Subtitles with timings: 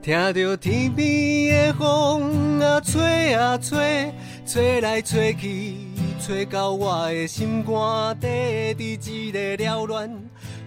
[0.00, 4.12] 听着天边的风啊吹啊吹，
[4.46, 5.74] 吹来吹去，
[6.20, 10.08] 吹到我的心肝底，伫一个缭乱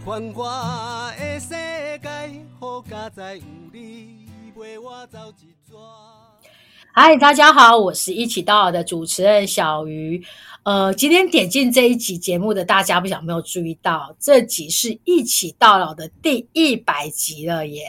[0.05, 2.09] 繁华的世界，
[2.59, 5.77] 好佳哉有你陪我走一逝。
[6.93, 10.21] 嗨，大家好，我是一起到老的主持人小鱼。
[10.63, 17.83] 呃，今天点进这一集节目的大家，不晓有没有注意到，这集是一起到老的第一百集了耶！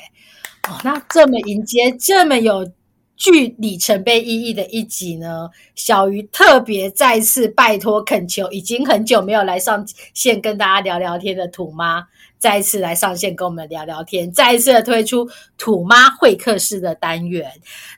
[0.69, 2.71] 哦，那这么迎接，这么有
[3.17, 12.07] 具里程碑意义的一集呢，小鱼特别再次拜托恳求，已经很久没有来上线跟大家聊聊天的土妈。
[12.39, 17.49] 再一次来上线跟我们聊聊天，再一次推出土妈会客室的单元。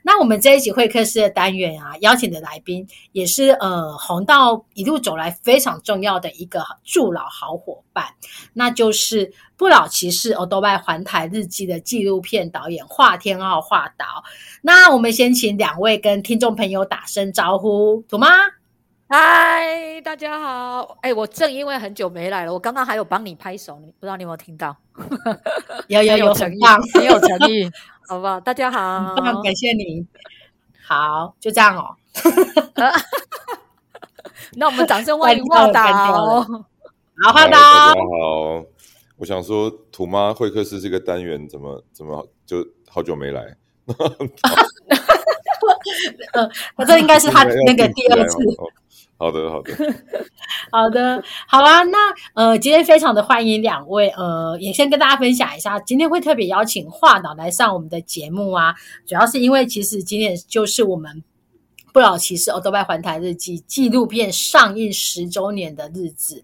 [0.03, 8.05] 那我们这一集会客室的单元啊，邀请的来宾也是呃红道一路走来非常重要的一个助老好伙伴，
[8.53, 14.05] 那就是不老骑士欧多拜环台日记的纪录片导演华天傲华导。
[14.61, 18.27] 那我们先请两位跟听众朋友打声招呼，土妈。
[19.07, 20.97] 嗨，大家好！
[21.01, 24.75] 哎，我正因为很久没来了，我刚刚还有帮你拍手，你不知道你有没有听到？
[25.87, 26.59] 有有有，诚意，
[26.93, 27.71] 很有诚意，
[28.09, 28.39] 好不好？
[28.41, 30.05] 大家好，感谢你。
[30.83, 31.95] 好，就这样哦。
[34.57, 35.83] 那我们掌声欢迎华导。
[35.93, 36.41] 好，
[37.31, 37.51] 华导。
[37.51, 38.65] 大家好，
[39.17, 43.57] 我想说，土妈会客室这个单元怎么怎么就好久没来？
[46.33, 48.37] 呃，我这应该是他 那个第二次。
[49.17, 49.73] 好的，好的，
[50.69, 51.83] 好的，好啊。
[51.83, 51.97] 那
[52.33, 58.75] 呃，今天非常的欢迎两位，呃，也先跟大家分享一下，今天会特别邀请华导来上我们的节目啊。
[59.05, 61.23] 主要是因为其实今天就是我们
[61.93, 66.43] 不老骑士欧多拜环台日记纪录片上映十周年的日子，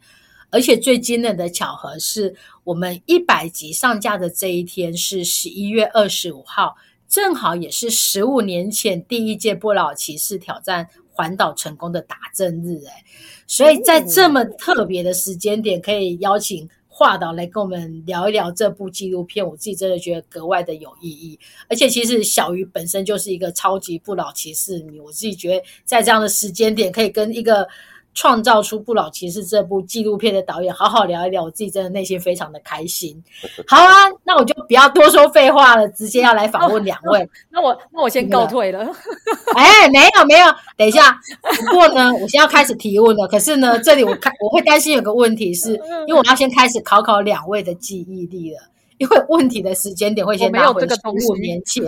[0.52, 6.76] 而且最惊人的巧合是我们一百集上架的这一天是十一月二十五号，
[7.08, 10.88] 正好也是十五年前第一届不老骑士挑战。
[11.14, 13.04] 环岛成功的打正日，哎，
[13.46, 21.38] 所以在这么特别的时间点，可以邀请华导来跟我们聊一聊这部纪录片，我自己真的觉得格外的有意义。
[21.68, 27.68] 而且，其实小鱼本身就是一个超级不老骑士迷，我自己觉得在这样的时间点，可以跟一个。
[28.14, 33.24] 创造出《不老骑士》这部纪录片的导演，好好聊一聊，我自己真的内心非常的开心。
[33.68, 37.28] 好啊，那我就不要多说废话了，直接要来访问两位。
[37.50, 38.80] 那我那我先告退了。
[39.56, 41.18] 哎，没有没有，等一下。
[41.42, 43.28] 不过呢，我先要开始提问了。
[43.28, 45.72] 可是呢，这里我看我会担心有个问题，是
[46.08, 48.60] 因为我要先开始考考两位的记忆力了，
[48.98, 50.96] 因为问题的时间点会先拉回十
[51.30, 51.84] 五年前。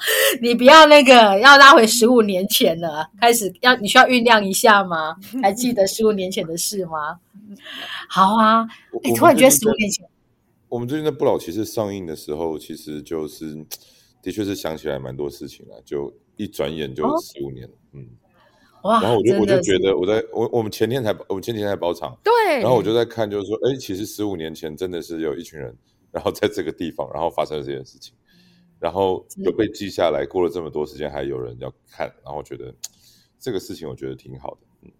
[0.42, 5.16] 你不要那个，要拉回十五年前了，开始要你需要酝酿一下吗？
[5.42, 7.18] 还记得十五年前的事吗？
[8.08, 8.66] 好啊，
[9.02, 10.06] 你突然觉得十五年前，
[10.68, 13.64] 我们最近的《不老骑士》上映的时候，其实就是
[14.22, 18.06] 的确是想起来蛮多事情了，就一转眼就十五年了，嗯，
[18.82, 19.00] 哇！
[19.00, 25.74] 然后我就我就觉得，我在我我们前天才我们前几天才包场，对，然后我就在看，就是说，哎，其实十五年前真的是有一群人，
[26.12, 28.14] 然后在这个地方，然后发生了这件事情。
[28.80, 32.72] 然后就被记下来，过了这么多时间还有人要看，然后觉得
[33.38, 34.90] 这个事情我觉得挺好的，嗯，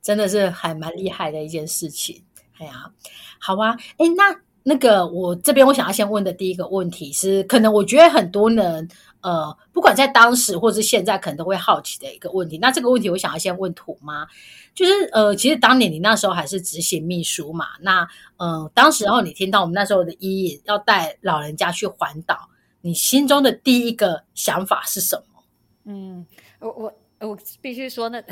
[0.00, 2.22] 真的是还蛮厉害的一件事情。
[2.58, 2.92] 哎呀，
[3.40, 8.88] 好啊，哎，那那个我这边我想要先问的第一个问题是，可能我觉得很多人
[9.22, 12.58] 呃，不管在当时或是现在，可能都会好奇的一个问题。
[12.58, 14.26] 那这个问题我想要先问土妈，
[14.74, 18.06] 就是呃，其实当年你那时候还是执行秘书嘛，那
[18.36, 22.48] 呃，当时候你听到我们那时候的医引要带老人家去环岛。
[22.88, 25.44] 你心中的第一个想法是什么？
[25.84, 26.26] 嗯，
[26.58, 26.94] 我我
[27.28, 28.24] 我必须说，那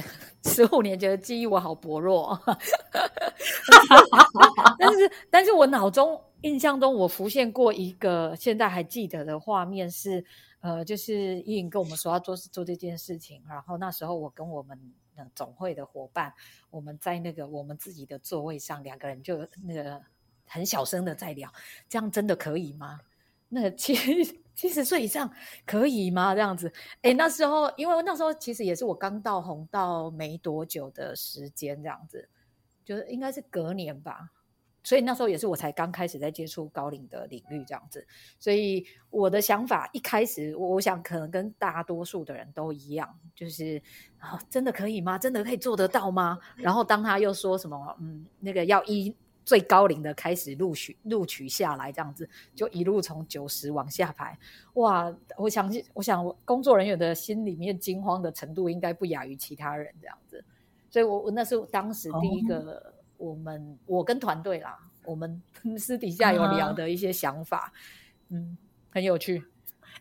[0.44, 2.40] 十五年前的记忆我好薄弱，
[4.80, 10.24] 但是但是我脑中印象中我浮现过一个现在还记得的画面是，
[10.60, 14.80] 呃，就是伊颖跟我们说要做做这件事情，然后那时候我跟我们
[15.34, 16.32] 总会的伙伴，
[16.70, 20.00] 我们在那个我们自己的座位上，两个人就那个
[20.46, 21.52] 很小声的在聊，
[21.90, 23.00] 这样真的可以吗？
[23.48, 25.30] 那其实七十岁以上
[25.66, 26.34] 可以吗？
[26.34, 26.72] 这样子，
[27.02, 32.26] 哎，那时候因为那时候其实也是我刚到红道没多久的时间，这样子，
[32.82, 34.30] 就是应该是隔年吧，
[34.82, 38.06] 所以那时候也是我才刚开始在接触高龄的领域，这样子，
[38.38, 43.80] 所以我的想法一开始，我我想可能跟大多数的人都一样，就是
[44.18, 45.18] 啊，真的可以吗？
[45.18, 46.38] 真的可以做得到吗？
[46.56, 49.14] 然后当他又说什么，嗯，那个要一。
[49.46, 54.36] 最高龄的开始录取录取下来，这样子就一路从九十往下排，
[54.74, 55.14] 哇！
[55.38, 60.44] 我想，我想工作人员的心里面惊慌的程度应该不亚于其他人这样子，
[60.90, 65.40] 所以我我那是当时第一个，我们我跟团队啦，我们
[65.78, 67.72] 私底下有聊的一些想法，
[68.30, 68.58] 嗯，
[68.90, 69.44] 很有趣。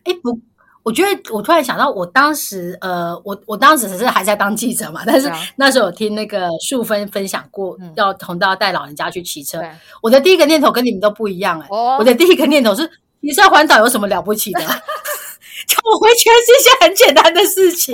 [0.02, 0.40] 哎，不，
[0.86, 9.60] 我觉得我突然想到，我当时呃，我我当时只是还在当记者嘛，但是那时候有听那个素芬分享过，要同道带老人家去骑车。
[10.00, 11.66] 我的第一个念头跟你们都不一样哎，
[11.98, 12.88] 我的第一个念头是，
[13.20, 14.60] 骑车环岛有什么了不起的？
[15.66, 17.92] 就我会觉得是一些很简单的事情。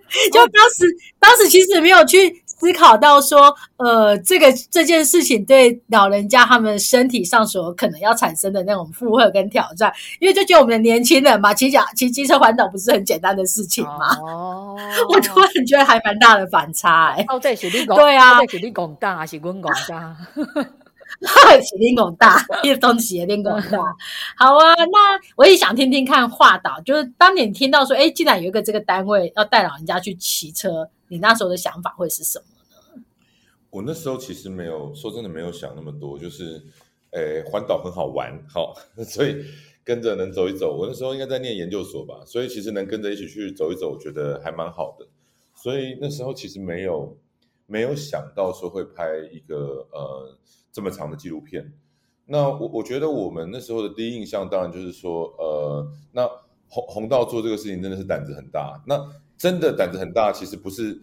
[0.32, 0.86] 就当时
[1.20, 2.42] 当时其实没有去。
[2.58, 14.16] 思考到说，呃，这个这件事情对老人家他们身体上所可能要产生的那种负荷跟挑战，因为就觉得我们的年轻人嘛，骑脚骑机车环岛不是很简单的事情嘛。
[14.20, 14.74] 哦，
[15.12, 17.24] 我突然觉得还蛮大的反差哎。
[17.28, 20.16] 哦，对，雪地广对啊，雪地广大还是滚广大，
[21.60, 23.78] 雪地广大，一东西雪地广大。
[24.38, 30.88] 好啊，那我也想听听看华岛，就是当你听到说，哎，既然有一个这个单位要带老人家去骑车。
[31.08, 32.44] 你那时候的想法会是什么
[32.96, 33.02] 呢？
[33.70, 36.64] 我那时候其实没有说真的没有想那么多，就是，
[37.10, 38.74] 诶，环岛很好玩，好，
[39.04, 39.44] 所以
[39.84, 40.76] 跟着能走一走。
[40.76, 45.06] 我那时候应该在念研究所吧，所以其实能跟着一起去走一走，我觉得还蛮好的。
[45.54, 47.16] 所以那时候其实没有
[47.66, 50.36] 没有想到说会拍一个呃
[50.72, 51.72] 这么长的纪录片。
[52.26, 56.26] 那我我觉得我们那时候的第一印象，当然就是说，呃，那
[56.68, 58.82] 红红道做这个事情真的是胆子很大。
[58.86, 58.96] 那
[59.36, 60.98] 真的胆子很大，其实不是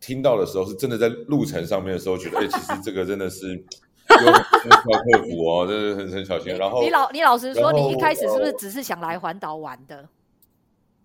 [0.00, 3.56] 听到的时候，是真的在路程上面的时候，觉得哎，其实这个真的是
[4.10, 6.54] 要克服哦，真的很很小心。
[6.56, 10.08] 然后你老你老实说，你一开始是不是只是想来环岛玩的？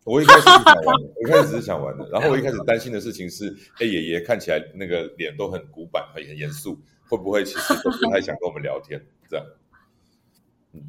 [0.06, 2.10] 我一开始是想玩，我一开始只是想玩的。
[2.10, 9.00] 然后我一开始担心的事情是，哎，爷爷看起来那个脸都很古板，很很严肃，会不会其实都不太想跟我们聊天？
[9.30, 9.46] 这样，
[10.74, 10.82] 嗯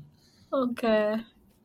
[0.50, 1.20] ，OK。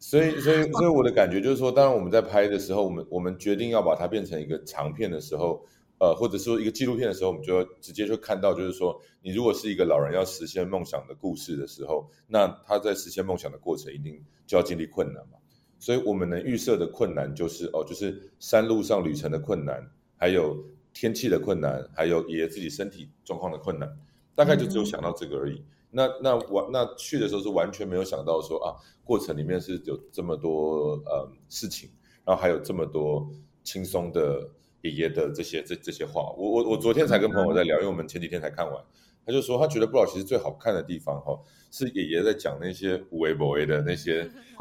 [0.07, 5.65] 所以，所以，所以我的感觉就是说，当然我们在拍的时候，我们我们决定要把它变成一个长片的时候，
[5.99, 15.39] 呃，或者说一个纪录片的时候，我们就要直接就看到，就是说，你如果是一个老人要实现梦想的故事的时候，那他在实现梦想的过程一定就要经历困难嘛。
[15.79, 20.63] 所以我们能预设的困难就是，哦，就是山路上旅程的困难，还有
[20.93, 23.97] 天气的困难，还有爷爷自己身体状况的困难，
[24.35, 25.63] 大概就只有想到这个而已。
[25.95, 28.75] 那那完那去的时候是完全没有想到说啊，
[29.05, 31.89] 过程里面是有这么多呃事情，
[32.25, 33.25] 然后还有这么多
[33.63, 34.49] 轻松的
[34.81, 36.33] 爷爷的这些这这些话。
[36.37, 38.83] 我我我昨天才跟朋友在聊，因为我们前几天才看完，
[39.25, 41.39] 他就说他觉得不老其实最好看的地方哈，
[41.71, 44.23] 是爷爷在讲那些无为不为的那些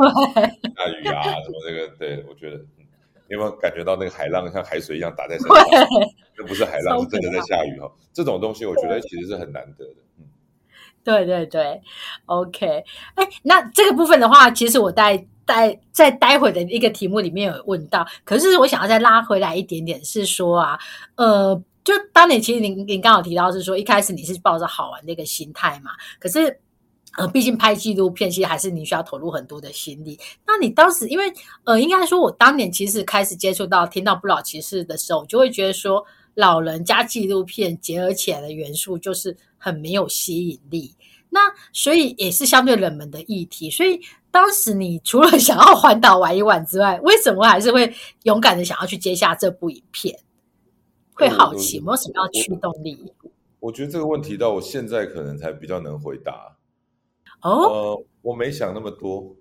[0.76, 1.88] 大雨啊什么那个。
[1.98, 2.64] 对我觉得，
[3.26, 5.56] 有没有感觉到那个海浪像海水一样打在身上？
[6.38, 7.90] 那不是海浪，是真的在下雨哈。
[8.12, 9.96] 这种东西我觉得其实是很难得的。
[10.18, 10.26] 嗯。
[11.04, 11.82] 对对对
[12.24, 12.82] ，OK，
[13.14, 20.78] 哎，那这个部分的话，其实我在待在待会的一个题目里面有问到，可是我想要再拉回来一点点，是说啊，
[21.16, 21.54] 呃，
[21.84, 26.58] 就当年其实您您刚好提到是说，一开始你是抱着好玩的一个心态嘛，可是
[27.18, 30.18] 呃，毕竟拍纪录片，其实还是你需要投入很多的心力。
[30.46, 31.30] 那你当时因为
[31.64, 36.02] 呃，应该说我当年其实开始接触到听到不老骑士的时候，我就会觉得说。
[36.34, 40.94] 老人加纪录片结合起来的元素就是很没有吸引力，
[41.30, 41.40] 那
[41.72, 43.70] 所以也是相对冷门的议题。
[43.70, 44.00] 所以
[44.30, 47.94] 当时你除了想要环岛玩一玩之外，为什么还是会
[48.24, 50.18] 勇敢的想要去接下这部影片？
[51.14, 53.12] 会好奇，有没有什么样驱动力？
[53.60, 56.56] 我觉得这个问题到我现在可能才比较能回答。
[57.42, 59.36] 哦，我没想那么多。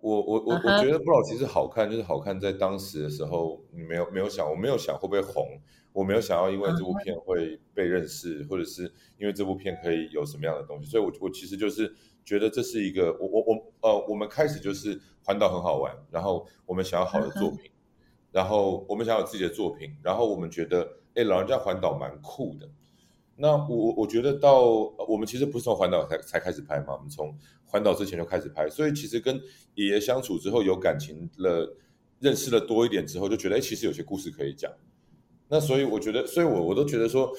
[0.00, 5.44] 我我我我觉得不老其实好看，就是好看在当时的时候，你没有没有想，我没有想会不会红。
[5.98, 8.82] 我没有想要因为这部片会被认识，或者是
[9.18, 11.92] 因为这部片可以有什么样的东西，所以，我我其实就是
[12.24, 17.68] 觉得这是一个，我我我呃，我们开始就是环岛很好玩，然后我们想要好的作品，
[18.30, 22.68] 然后我们想要自己的作品，然后我们觉得，哎，老人家环岛蛮酷的。
[23.34, 24.62] 那我我觉得到
[25.08, 27.36] 我们其实不是从环岛才才开始拍嘛，我们从
[27.66, 29.34] 环岛之前就开始拍，所以其实跟
[29.74, 31.76] 爷爷相处之后有感情了，
[32.20, 34.70] 认识了多一点之后，就觉得哎，其实有些故事可以讲。
[35.48, 37.32] 那所以我觉得，所以我我都觉得说，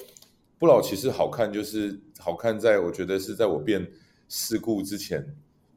[0.58, 3.88] 不老骑士好看，就是好看在我觉得是在我变
[4.28, 5.24] 事故之前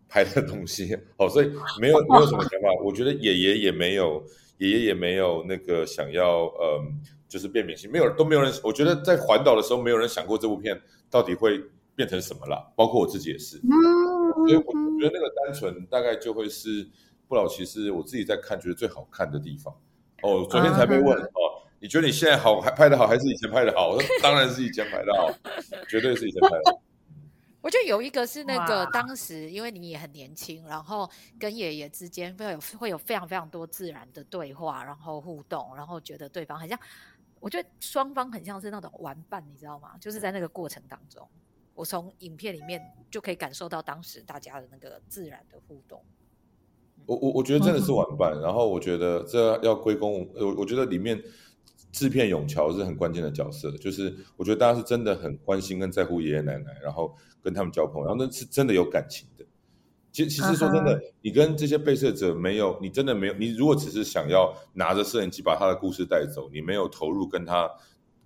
[0.10, 0.98] 拍的东西。
[1.18, 2.68] 好，所以没有没有什么想法。
[2.84, 4.24] 我觉得爷爷也没有，
[4.58, 7.00] 爷爷也没有那个想要，嗯，
[7.30, 8.52] 就是变明星，没有都没有人。
[8.64, 11.62] 我觉得在环岛的时候，没有人想过这部片到底会
[11.96, 13.58] 变成什么了，包括我自己也是。
[13.60, 16.88] 所以我觉得那个单纯大概就会是
[17.28, 19.74] 不老骑士，我自己在看觉得最好看的地方。
[20.24, 21.43] 哦，昨天才被问哦。
[21.84, 23.90] 你觉得你现在好还拍的好，还是以前拍的好？
[23.90, 25.30] 我说当然是以前拍的好，
[25.90, 26.80] 绝对是以前拍的。
[27.60, 36.80] 我觉得有一个是那个当时，因为你也很年轻，然后跟爷爷之间会有会有非常非常多自然的对话，然后互动，然后觉得对方很像，
[37.42, 39.98] 我觉得双方很像是那种玩伴，你知道吗？
[40.00, 41.28] 就是在那个过程当中，
[41.74, 46.02] 我从影片里面就可以感受到当时大家的那个自然的互动。
[47.06, 51.22] 我我我觉得真的是玩伴，然后我觉得这要归功，我我觉得里面
[51.94, 59.46] 制片永桥是很关键的角色，就是我觉得大家是真的很关心跟在乎爷爷奶奶，然后跟他们交朋友，然后那是真的有感情的。
[60.12, 67.70] 其实其实说真的，你跟这些被摄者没有，你真的没有，你如果只是想要拿着摄影机把他的故事带走，你没有投入跟他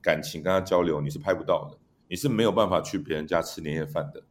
[0.02, 4.24] 感情跟他交流，你是拍不到的，你是没有办法去别人家吃年夜饭的。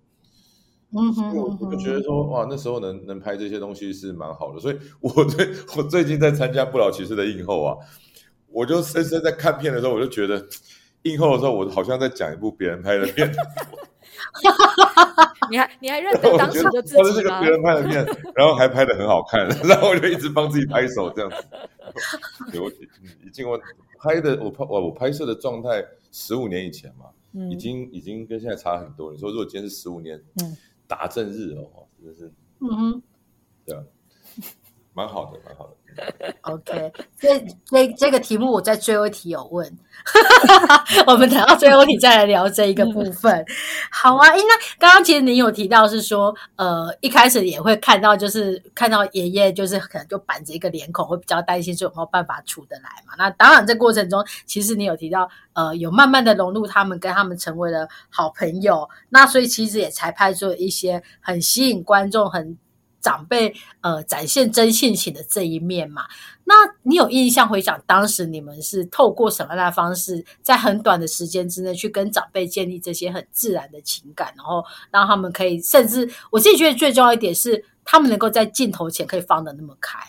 [0.92, 7.76] 嗯哼，我我就觉得说，哇，那时候能能拍这些东西是蛮好的，所以我最 我最近在参加不老骑士的映后啊，
[8.56, 10.42] 我就深深在看片的时候，我就觉得
[11.02, 13.28] 映后的时候，我好像在讲一部别人拍的片。
[15.50, 17.40] 你还你还认得当时的自己吗？
[17.40, 21.36] 别人拍的片， 然后还拍的很好看，然后我就一直帮自己拍手这样子。
[22.58, 22.70] 我
[23.24, 23.60] 已经我
[23.98, 27.04] 拍的我拍我我拍摄的状态十五年以前嘛，
[27.50, 29.12] 已经已经跟现在差很多。
[29.12, 30.56] 你说如果今天是十五年，嗯。
[30.88, 33.02] 达正日哦，真的是，嗯哼，
[33.64, 33.82] 对啊，
[34.94, 35.74] 蛮好的，蛮好的。
[36.42, 39.78] OK，这这这个题目我在最后一题有问，
[41.06, 43.44] 我们等到最后一题再来聊这一个部分。
[43.90, 53.14] 好啊，哎，那刚刚其实您有提到是说，呃，一开始也会看到，就是看到爷爷，就是可能就板着一个脸孔，会比较担心说有没有办法处得来嘛。
[53.18, 58.88] 那当然，这过程中其实你有提到，呃，有慢慢的融入他们，跟他们成为了好朋友。
[59.08, 62.56] 那所以其实也才拍出一些很吸引观众很。
[63.06, 66.06] 长辈呃展现真性情的这一面嘛？
[66.42, 80.00] 那你有印象回想当时你们是透过什么样的方式，在很短的时间之内去跟长辈建立这些很自然的情感，然后让他们可以，甚至我自己觉得最重要一点是，他们能够在镜头前可以放的那么开，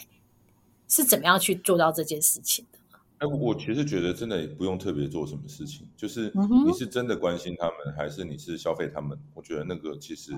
[0.90, 2.77] 是怎么样去做到这件事情的？
[3.20, 6.32] 哎，我其实觉得真的不用特别做什么事情，就是
[6.66, 9.18] 你是真的关心他们，还是你是消费他们？
[9.34, 10.34] 我觉得那个其实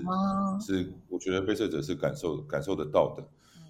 [0.64, 3.22] 是，我觉得被摄者是感受感受得到的。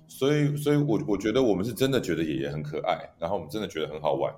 [0.06, 4.32] 所以，所以我我觉得我们是真的觉得爷爷很可爱，然后我们真的觉得很好玩，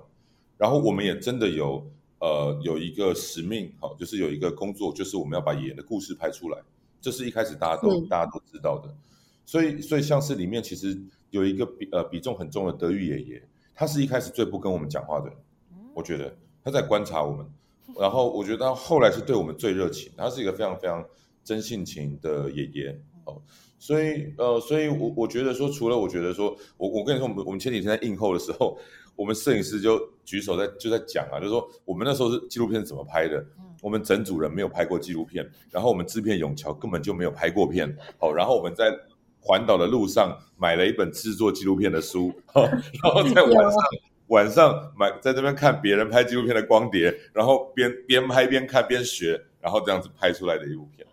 [0.57, 1.85] 然后我们也真的有
[2.19, 6.59] 呃有一个使命，好，就是有一个工作，就是我们要把爷爷的故事拍出来。
[6.99, 8.91] 这是一开始大家都大家都知道的。
[9.45, 10.99] 所以，所以像是里面其实
[11.29, 13.43] 有一个比呃比重很重的德育爷爷。
[13.75, 15.35] 他是一开始最不跟我们讲话的人，
[15.93, 17.45] 我觉得他在观察我们，
[17.99, 20.11] 然后我觉得他后来是对我们最热情。
[20.15, 21.03] 他是一个非常非常
[21.43, 23.41] 真性情的爷爷哦，
[23.79, 28.77] 所以呃，所以我我觉得说，除了我觉得说，我我跟你说，我们我们前几天在映后的时候，
[29.15, 33.43] 我们摄影师就举手在就在讲啊，就是说我们那时候是纪录片怎么拍的，
[33.81, 38.95] 我们整组人没有拍过纪录片，然后我们制片永桥根本就没有拍过片，好，然后我们在。
[39.45, 43.81] 环岛的路上买了一本制作纪录片的书， 然后在晚上
[44.27, 51.05] 晚上买在这边看别人拍纪录片的光碟，然后边边拍边看边学，然后这样子拍出来的一部片。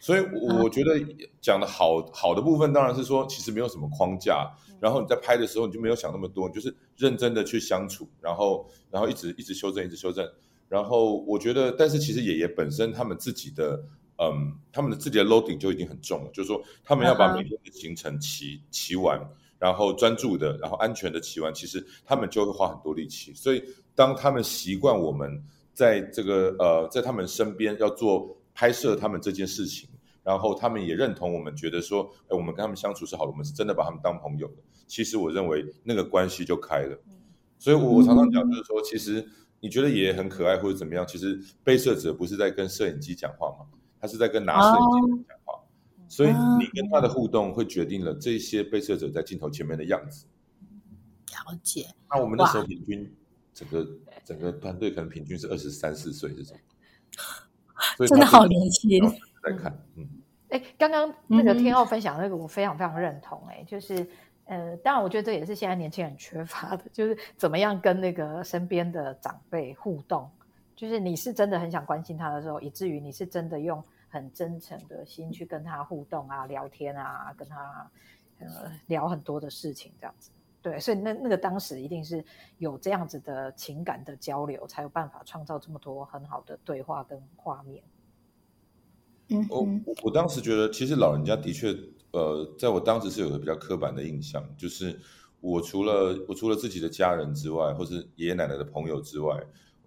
[0.00, 0.20] 所以
[0.60, 0.98] 我觉得
[1.40, 4.50] 讲的好好的部分当然是说，其实没有什么框架，
[4.80, 10.28] 然后你在拍的时候你就没有想那么多，就是认真的去相处，然后然后一直一直修正，一直修正。
[10.68, 13.80] 然后我觉得，但是其实爷爷本身他们自己的。
[14.22, 19.18] 嗯，他们的自己的 loading 就已经很重了，就是说他们要把每天的行程骑骑完，
[19.58, 23.32] 然后专注的，然后安全的骑完，其实他们就会花很多力气。
[23.32, 29.88] 所以当他们习惯我们在这个呃在他们身边要做拍摄他们这件事情，
[30.22, 34.56] 然后他们也认同我们，觉得说，哎，我们跟他们相处是好的，我们是真的把他们当朋友的。
[34.86, 36.98] 其实我认为那个关系就开了。
[37.58, 39.26] 所以我我常常讲，就是说，其实
[39.60, 43.66] 你觉得爷爷很可爱或者怎么样，其实被摄者不是在跟摄影机讲话吗？
[44.00, 45.60] 他是在跟拿摄影机讲话，
[46.08, 50.26] 所以你跟他的互动会决定了这些被摄者在镜头前面的样子。
[51.26, 51.86] 了解。
[52.08, 53.16] 那我们那时候平均
[53.52, 53.86] 整个
[54.24, 56.56] 整个团队可能平均是二十三四岁这种，
[58.08, 59.00] 真的好年轻。
[59.42, 60.06] 在看，嗯，
[60.48, 63.42] 哎，刚刚那个天浩分享那个，我非常非常认同。
[63.48, 64.06] 哎，就是
[64.44, 70.30] 呃，当然我觉得这也是现在年轻人缺乏的，就是怎么样跟那个身边的长辈互动。
[70.80, 77.90] 就是你是真的很想关心他的时候，以至于你是真的用很真诚的心去跟他互动啊、聊天啊，跟他
[78.38, 80.30] 呃聊很多的事情，这样子。
[80.62, 82.24] 对，所以那那个当时一定是
[82.56, 87.84] 有这样子的情感的交流，才有办法创造这么多很好的对话跟画面。
[89.28, 89.68] 嗯，我
[90.04, 91.76] 我当时觉得，其实老人家的确，
[92.12, 94.98] 呃，在我当时是有个比较刻板的印象，就是
[95.42, 99.38] 我除了我除了自己的家人之外，或是爷爷奶奶的朋友之外。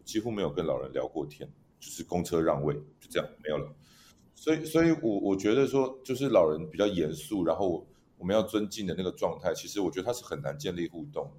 [0.04, 3.74] 几乎没有跟老人聊过天，就是公车让位，就这样没有了。
[4.36, 11.32] 所以，所以我我觉得说，就是老人比较严肃，然后我们要尊敬的那个状态，其实我觉得他是很难建立互动。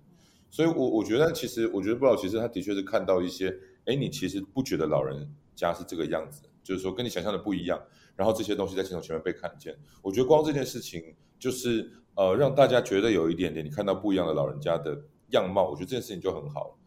[0.50, 3.54] 所以，我我觉得其实，我觉得不老，其实他的确是看到一些，
[3.86, 7.80] 哎，你其实不觉得老人家是这个样子，就是说跟你想象的不一样。
[8.16, 9.76] 然后这些东西在镜头前面被看见。
[10.00, 11.02] 我觉得光这件事情
[11.36, 14.96] 就是呃让大家觉得有一点点你看到不一样的老人家的
[15.30, 16.78] 样貌，我觉得这件事情就很好。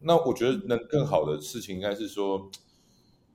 [0.00, 2.50] 那我觉得能更好的事情应该是说，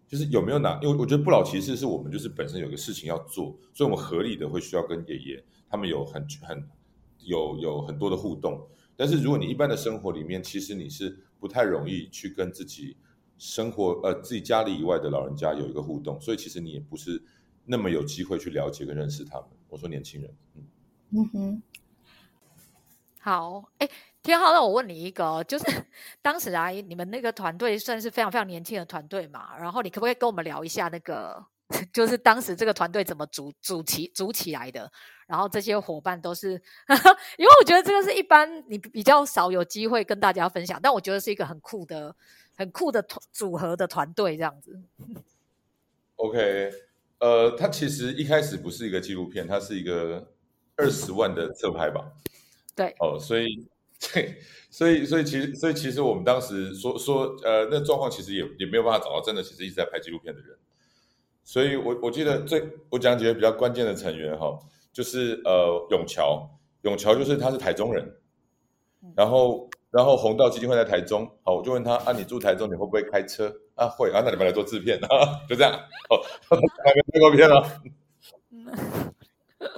[0.08, 0.80] 就是有没有哪？
[0.82, 6.68] 因为我觉得不老骑士是我们就是本身有个事情要做，所以我们合理的会需要跟爷爷他们有很很
[7.20, 8.68] 有有很多的互动。
[8.96, 12.96] 但是如果你一般的生活里面，其实你是不太容易去跟自己
[13.38, 17.22] 生活呃自己家里以外的老人家有一个互动，所以其实你也不是
[17.66, 19.50] 那么有机会去了解跟认识他们。
[19.70, 20.64] 我说年轻人，嗯
[21.12, 21.62] 嗯哼，
[23.26, 23.90] 好，哎。
[24.22, 25.66] 天浩，那我问你一个，就是
[26.22, 29.56] 当时啊，你们那个团队算是非常非常年轻的团队嘛？
[29.58, 31.44] 然后你可不可以跟我们聊一下那个，
[31.94, 34.92] 就是当时这个团队怎么组组起组起来的？
[35.28, 36.54] 然后这些伙伴都是，
[37.38, 42.16] 因为我觉得这个是一般你比较少有机会跟大家分享，但我觉得是一个很酷的、
[42.58, 44.80] 很酷的团组合的团队这样子。
[46.16, 46.72] OK，
[47.20, 50.32] 呃，它其实一开始不是一个纪录片，它是一个
[50.78, 52.12] 二十万的侧拍吧？
[52.76, 53.68] 对，哦，所以。
[54.14, 54.36] 对，
[54.70, 60.56] 所以所以其实所以其实我们当时说说呃，那状况其实也也没有办法找到真的其实一直在拍纪录片的人，
[61.46, 64.60] 所以我我记得最我讲几个比较关键的成员哈，
[64.92, 66.46] 就是呃永桥，
[66.82, 68.18] 永桥就是他是台中人，
[69.16, 73.52] 然后然后红道基金会在台中，好我就问他啊你住台中你会不会开车？
[73.76, 74.12] 啊会。
[74.12, 75.08] 啊那你们来做制片啊
[75.50, 75.72] 就这样。
[76.10, 77.82] 哦还没拍过片啊，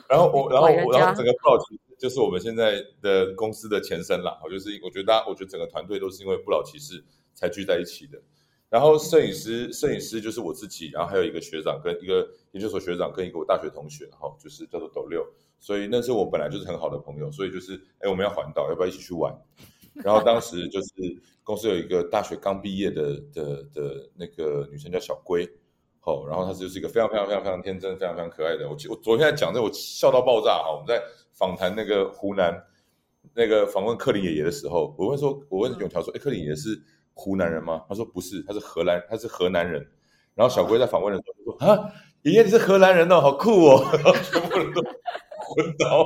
[0.10, 1.80] 然后我然后我然后整个报纸。
[1.98, 8.22] 就是我们现在的公司的前身啦，就是我觉得大家，我觉得整个团队都是因为不老骑士才聚在一起的。
[8.70, 15.26] 然后摄影师，摄影师就是我自己，然后还有一个学长跟一个研究所学长跟一个我大学同学，然后就是叫做斗六。
[15.60, 19.34] 所以那是我本来就是很好的朋友，所以就是哎，我们要环岛，要不要一起去玩？
[20.04, 20.88] 然后当时就是
[21.44, 25.50] 公司有一个大学刚毕业的的的那个女生叫小龟。
[26.08, 28.66] 哦，然后他就是一个非常非常非常非常天真、非常非常可爱的。
[28.70, 30.72] 我我昨天在讲这，我笑到爆炸哈！
[30.72, 32.64] 我们在访谈那个湖南
[33.34, 36.82] 那个访问克林爷爷的时候，我问说，我问永桥说，哎，克林爷爷是
[37.14, 37.84] 湖南人吗？
[37.90, 39.86] 他说不是，他是荷兰，他是河南人。
[40.34, 41.92] 然后小龟在访问的时候说，啊，
[42.22, 43.86] 爷爷你是荷兰人哦，好酷哦！
[43.92, 44.82] 然后全部人都
[45.42, 46.06] 昏倒。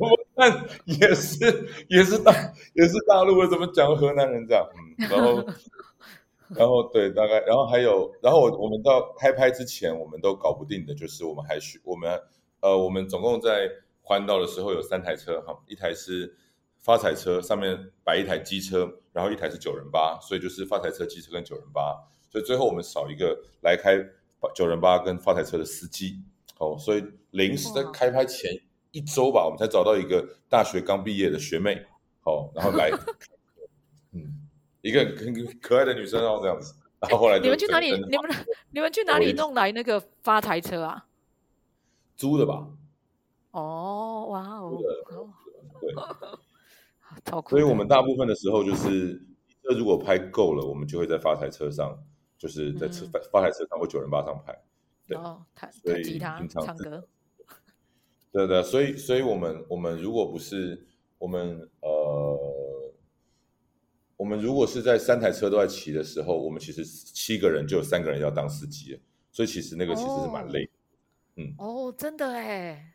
[0.00, 1.38] 我看也是
[1.88, 2.32] 也是大
[2.74, 4.68] 也是大陆，为什么讲河南人这样？
[4.98, 5.44] 嗯，然后。
[6.54, 12.20] 然后对，大概，然后还有，然后我我们到开拍之前，我们都搞不定的，就是我们还需我们
[12.60, 13.68] 呃，我们总共在
[14.02, 16.36] 环岛的时候有三台车哈，一台是
[16.78, 21.96] 发财车，上面摆一台机车，然后一台是九人八，所以就是发财车、机车跟九人八，
[22.30, 23.96] 所以最后我们少一个来开
[24.54, 26.16] 九人八跟发财车的司机，
[26.58, 28.50] 哦，所以临时在开拍前
[28.90, 31.86] 一周吧，我们才找到一个大学刚毕业的学妹，
[32.20, 32.90] 好，然后来。
[34.82, 36.74] 一个很可爱的女生哦，这样子。
[37.00, 37.90] 然后后来你们去哪里？
[37.90, 38.30] 你们
[38.70, 41.04] 你们去哪里弄来那个发财车啊？
[42.14, 42.68] 租的吧。
[43.50, 44.78] 哦，哇哦。
[45.80, 45.92] 对。
[47.48, 49.14] 所以，我们大部分的时候就是，
[49.62, 51.98] 车如果拍够了，我们就会在发财车上，
[52.38, 54.56] 就是在车发发财车上或九人八上拍。
[55.08, 55.16] 对。
[55.54, 55.72] 弹
[56.04, 57.04] 吉他、唱歌。
[58.30, 60.86] 对对，所以，所以我们我们如果不是
[61.18, 62.31] 我们呃。
[64.22, 68.96] 我们如果是在三台车都在骑的时候，我们其实七个人就有三个人要当司机，
[69.32, 70.70] 所以其实那个其实是蛮累的。
[71.38, 72.88] 嗯，哦，真的哎。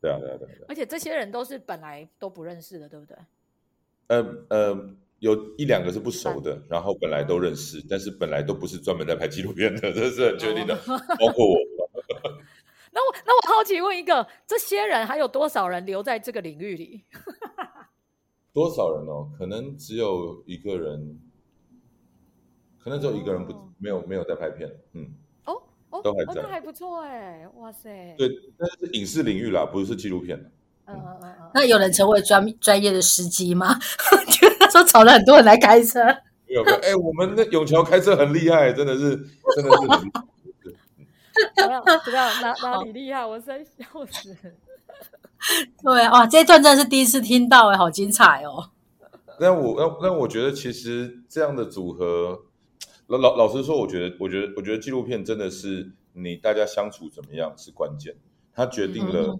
[0.00, 0.66] 对啊，对啊，对啊。
[0.68, 3.16] 而且这些人都是本来都不认识的，对不对？
[4.08, 4.90] 呃呃，
[5.20, 10.74] 有一两个是不熟的，然后本来都认识，但是本来都不是专门在拍纪录片的，这是很确定的，
[11.20, 11.56] 包括我。
[12.90, 17.04] 那我那我好奇问一个，这些人还有多少人留在这个领域里？
[18.52, 19.30] 多少人哦？
[19.38, 21.18] 可能只有一个人，
[22.82, 25.10] 可能只有一个人不没有没有在拍片，嗯，
[25.44, 28.14] 哦哦，都还在，还不错哎，哇塞！
[28.18, 30.38] 对，那是影视领域啦，不是纪录片
[30.86, 31.50] 嗯嗯嗯嗯。
[31.54, 33.78] 那有人成为专专业的司机吗？
[34.40, 36.00] 就他说找了很多人来开车。
[36.46, 39.16] 没有个哎，我们那永桥开车很厉害，真的是，
[39.54, 39.88] 真的是。
[41.54, 41.84] 怎么样？
[41.84, 42.42] 怎么样？
[42.42, 43.24] 哪哪里厉害？
[43.24, 44.34] 我真笑死。
[45.82, 48.70] 对哇，这一段真的是第一次听到哎，好精彩哦！
[49.40, 52.42] 那我那那我觉得其实这样的组合，
[53.06, 58.16] 老老老实说，我觉得我觉得我觉得纪录片真的是你大家相处怎么样是关键，
[58.52, 59.38] 它决定了，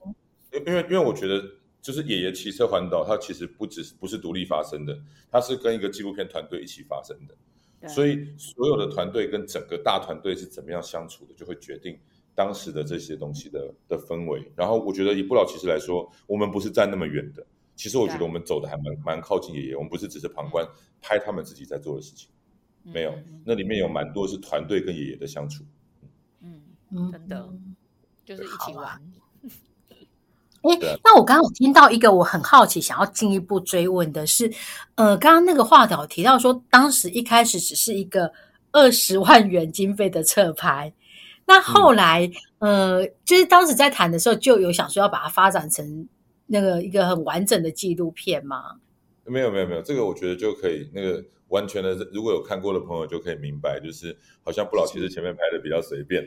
[0.53, 1.43] 因因为因为我觉得
[1.83, 4.97] 就是爷爷骑车环岛，它其实不只是不是独立发生的，
[5.31, 11.99] 它是跟一个纪录片团队一起发生的，所以所有的团队跟整个大团队是怎么样相处的，就会决定。
[12.39, 17.45] 当时的这些东西的的氛围，然后我觉得以不老骑士来说，我们不是站那么远的。
[17.75, 20.65] 其实我觉得我们走的还蛮蛮靠近爷爷，我们不是只是旁观
[21.03, 22.29] 拍他们自己在做的事情，
[22.85, 23.13] 没有，
[23.45, 25.65] 那里面有蛮多是团队跟爷爷的相处。
[26.41, 27.49] 嗯嗯真的
[28.25, 28.87] 就是一起玩。
[30.63, 34.53] 哎那我刚刚有听到一个我很好奇，想要进一步追问的是，
[34.95, 38.33] 呃，刚刚那个话导提到说，当时一开始只是一个
[38.71, 40.93] 二十万元经费的侧拍，
[41.49, 46.07] 那后来，呃，就是当时在谈的时候，就有想说要把它发展成
[46.47, 48.77] 那个一个很完整的纪录片吗？
[49.25, 56.25] 没有没有没有，这个我觉得就可以那个完全的，如果有看过的朋友就可以明白，就是好像不老其实前面拍的比较随便，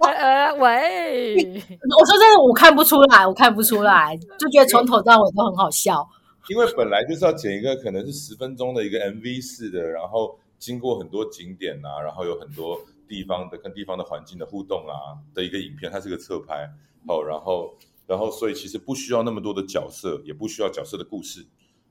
[0.00, 6.08] 呃 呃，喂， 我说真的，我看不出来，我看不出来，就觉得从头到尾都很好笑。
[6.50, 12.80] 因为本来就是要剪一个可能是十分钟的一个 MV 式的，然后经过很多景点啊，然后有很多
[13.12, 16.66] 地方的跟地方的环境的互动啊的一个影片，它是个侧拍，
[17.06, 21.44] 好，然后然后所以其实不需要那么多的角色，也不需要角色的故事，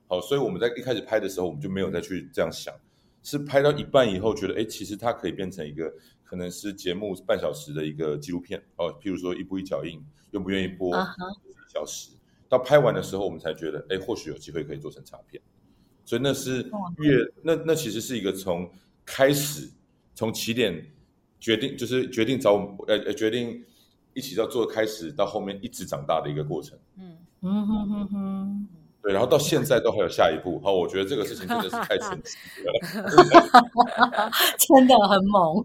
[0.08, 2.74] 好，所以我们在一开始拍的时候，我们就没有再去这样想，
[3.22, 12.10] 是拍到一半以后觉得，哎，其实它可以变成一个可能是节目半小时的一个纪录片，哦，譬如说一步一脚印，愿不愿意播一小时。
[12.48, 15.40] 到拍完的时候，我们才觉得，哎，或许有机会可以做成长片。
[16.04, 18.68] 所以那是越那那其实是一个从
[19.06, 19.70] 开始
[20.14, 20.84] 从起点
[21.42, 23.60] 决定，就是决定找我们呃呃决定
[24.14, 26.78] 一起要做开始，到后面一直长大的一个过程。
[26.96, 28.68] 嗯，嗯哼哼哼，
[29.02, 30.60] 对，然后到现在都还有下一步。
[30.62, 32.70] 好，我觉得这个事情真的是太神奇了。
[34.56, 35.64] 真的很猛。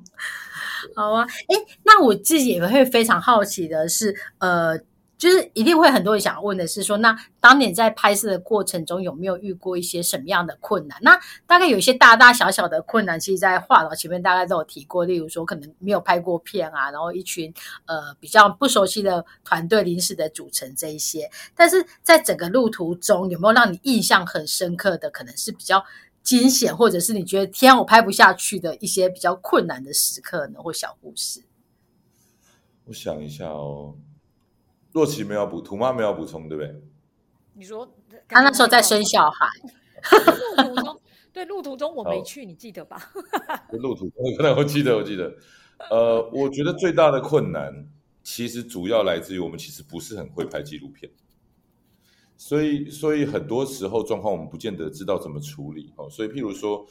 [0.96, 4.80] 好啊，哎，那我自己也会非常好奇的是，呃，
[5.18, 10.98] 就是一定会很多人想问的是说，那当年在拍摄的过程中有没有遇过一些什么样的困难？
[11.02, 17.52] 那大概有一些大大小小的困难，其实，在画稿前面大概都有提过，例如说可能没有拍过片啊，然后一群
[17.86, 21.30] 呃比较不熟悉的团队临时的组成这一些。
[21.56, 25.84] 但是在整个路途中，有没有让你印象很深刻的，可能是比较
[26.22, 31.42] 惊险，或者是你觉得天我拍不下去的一些比较困难的时刻呢，或小故事？
[32.86, 33.96] 我想一下哦，
[34.98, 36.76] 若琪没有补，图妈没有补充，对不对？
[37.54, 37.88] 你说
[38.28, 39.48] 他那时候在生小孩，
[40.64, 43.12] 路途中，对路途中我没去，你记得吧？
[43.74, 45.32] 路途，我我记得，我记得。
[45.92, 47.88] 呃，我觉得最大的困难
[48.24, 51.12] 其实主要来自于我们其实不是很会拍纪录片，
[52.36, 56.10] 所以所以很多时候状况我们不见得知道怎么处理哦。
[56.10, 56.84] 所以譬如说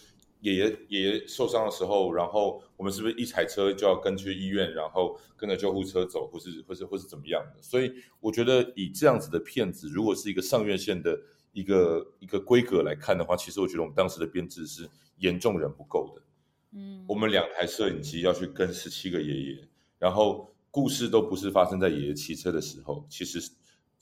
[0.46, 7.60] 爷爷爷爷受伤的时候，然后我们是不是一踩车就要跟去医院，然后跟着救护车走，或是或是或是怎么样的？
[7.60, 11.18] 所以我觉得以这样子的片子，如果是一个上院线的
[11.52, 16.22] 一个一个规格来看的话，其实我觉得我们当时的编制是严重人不够的。
[16.74, 23.50] 嗯，我们两台摄影机要去跟十七个爷爷，然后故事都不是发生在爷爷骑车的时候，其实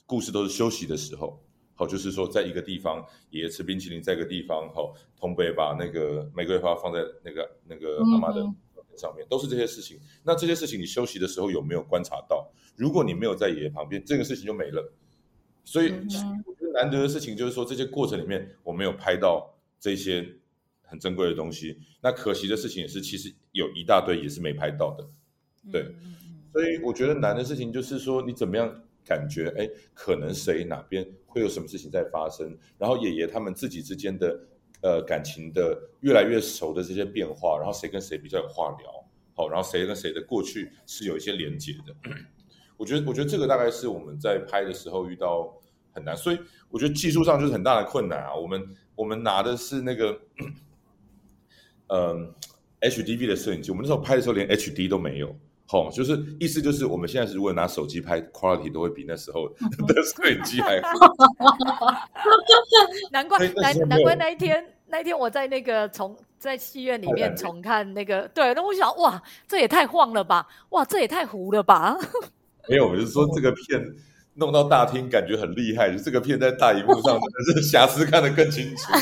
[0.05, 1.41] 故事都是休息的时候。
[1.75, 8.55] 好，就是说在一个地方，爷爷吃冰淇淋，在一个地方，好，同北把那个玫瑰花放在那个那个妈妈的嗯
[8.95, 9.99] 上面，都是这些事情。
[10.23, 12.49] 那这些事情你休息的时候有没有观察到？
[12.77, 14.93] 如果你没有在爷爷旁边，这个事情就没了。
[15.65, 15.91] 所以
[16.45, 20.25] 我觉得难得的事情就是说，这些过程里面我没有拍到这些
[20.83, 21.77] 很珍贵的东西。
[22.01, 25.05] 那可惜的事情也是，其实有一大堆也是没拍到的。
[25.71, 25.93] 对
[26.53, 34.39] 所以我觉得难的事情就是说，你怎么样感觉，哎，可能谁哪边会有什么事情在发生，然后爷爷他们自己之间的
[34.81, 41.95] 呃感情的越来越熟的这些变化，然后谁跟谁比较有话聊，好，然后谁跟谁的过去是有一些连结的。
[42.77, 45.55] 我觉得，我觉得这个大概是我们在拍的时候遇到
[45.91, 46.39] 很难，所以
[46.69, 48.35] 我觉得技术上就是很大的困难啊。
[48.35, 50.19] 我们我们拿的是那个，
[51.87, 52.33] 嗯、
[52.81, 55.33] HDV 的摄影机，我们那时候拍的时候连 HD 都没有。
[55.67, 59.49] 好、就是意思就是我们现在是如果拿手机拍，quality 都会比那时候
[59.87, 60.89] 的摄影机还好。
[63.11, 71.97] 难怪难难怪那一天那一天我在那个重在戏院里面重看那个，对，那我想哇，这也太晃了吧，哇，这也太糊了吧，
[72.69, 73.83] 没有，我就是说这个片
[74.35, 78.93] 弄到大厅感觉很厉害，就这个片在大荧幕上真的是瑕疵看得更清楚。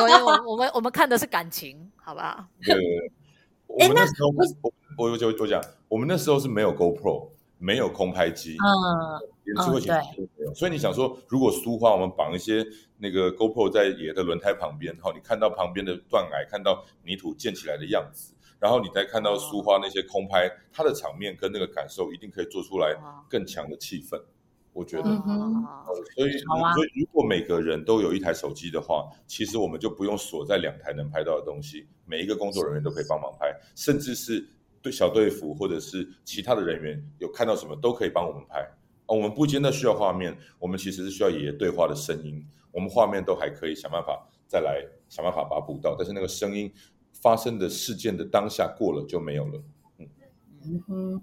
[0.00, 2.46] 因为我我们我们看的是感情，好吧？
[3.72, 4.44] 我们那时候我
[4.98, 10.54] 我我就我讲，我们那时候是没有 GoPro，没有空拍机，嗯，连智慧型嗯手机都没有。
[10.54, 12.64] 所以你想说，如果苏花我们绑一些
[12.98, 22.94] 那个 GoPro 在野的轮胎旁边，好，你看到旁边的断崖，看到泥土建起来的样子，然后你再看到苏花那些空拍，它的场面跟那个感受，一定可以做出来
[23.28, 24.20] 更强的气氛。
[24.72, 34.48] 我觉得，所以，啊所以如果每个人都有一台手机的话，其实我们就不用锁在两台能拍到的东西，每一个工作人员都可以帮忙拍，甚至是
[34.80, 38.66] 对小队服或者是其他的人员有看到什么都可以帮我们拍。
[39.06, 46.72] 哦，我们不见得需要画面，我们其实是需要爷爷对话的声音，我们画面都还可以想办法再来想办法把它补到，但是那个声音
[47.12, 49.62] 发生的事件的当下过了就没有了。
[50.64, 51.22] 嗯哼。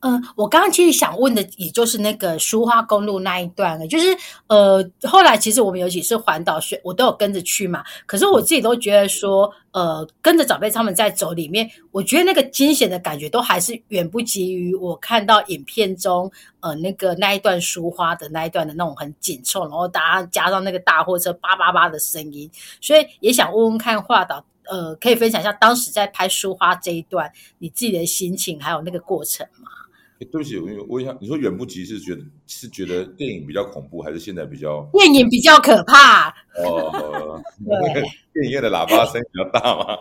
[0.00, 7.82] 嗯，我刚刚其实想问的，也就是那个苏花公路那一段了，就是呃，后来其实我们有几次环岛去，我都有跟着去嘛。
[8.04, 16.30] 可是我自己都觉得说，呃，跟着长辈他们在走里面，我觉得那个惊险的感觉都还是远不及于我看到影片中，
[16.60, 29.70] 呃，那个那一段苏花的那一段的那种很紧凑，然后大家加上那个大货车叭叭叭的声音，所以也想问问看画导，呃，可以分享一下当时在拍苏花这一段你自己的心情，还有那个过程吗？
[30.18, 36.30] 对不起，我我想你说远不及是觉得是觉得电影比较恐怖，还是现在比较电影比较可怕？
[36.64, 37.42] 哦，
[38.32, 39.98] 电影院的喇叭声比较大嘛。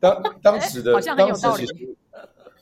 [0.00, 1.96] 当当时的当时其实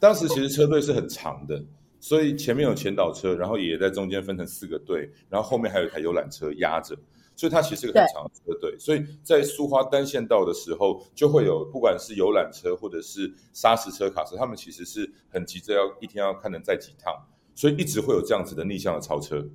[0.01, 1.62] 当时其实车队是很长的，
[2.01, 6.97] 所以前面有前导车，然后也在中间分成四个队，然后后面还有一台游览车压着。
[7.37, 17.14] 所以它其实是个很长的车队，所以在苏花单线道的时候，就会有不管是游览车或者是砂石车、卡车，他们其实是很急着要一天要看能载几趟，
[17.55, 19.46] 所以一直会有这样子的逆向的超车。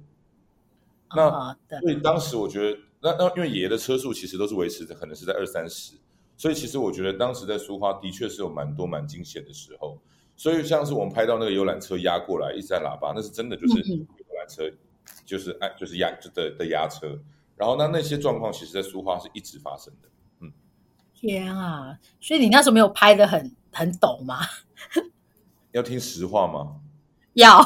[1.16, 5.96] 那所以当时我觉得，那那因为爷爷的车速其实都是维持在可能是在二三十，
[6.38, 10.00] 所以其实我觉得当时在苏花的确是有蛮多蛮惊险的时候。
[10.38, 14.06] 所以像是我们拍到那个游览车压过来一直在喇叭，那是真的就是游
[14.38, 14.64] 览车
[15.26, 17.20] 就是按就是压就的的压车。
[17.62, 20.10] 然后那那些状况，其实，在书画是一直发生的。
[20.40, 20.52] 嗯，
[21.14, 21.96] 天啊！
[22.20, 24.40] 所以你那时候没有拍的很很抖吗？
[25.72, 26.78] 要听实话吗？
[27.34, 27.62] 要。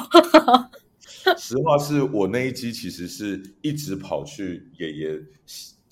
[1.40, 5.20] 实话是我那一机其实是一直跑去爷爷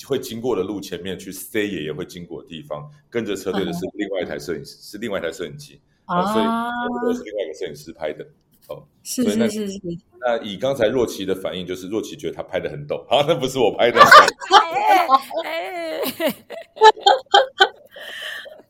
[0.06, 8.28] 会经过的路前面去塞爷爷会经过的地方，跟着车队的是另外一台摄影师，是另外一台摄影机啊，所以我是另外一个摄影师拍的。
[8.70, 9.80] 哦，是是是是。
[10.20, 14.00] 那以刚才若琪的反应，就是若琪觉得他拍的很逗，好，那不是我拍的。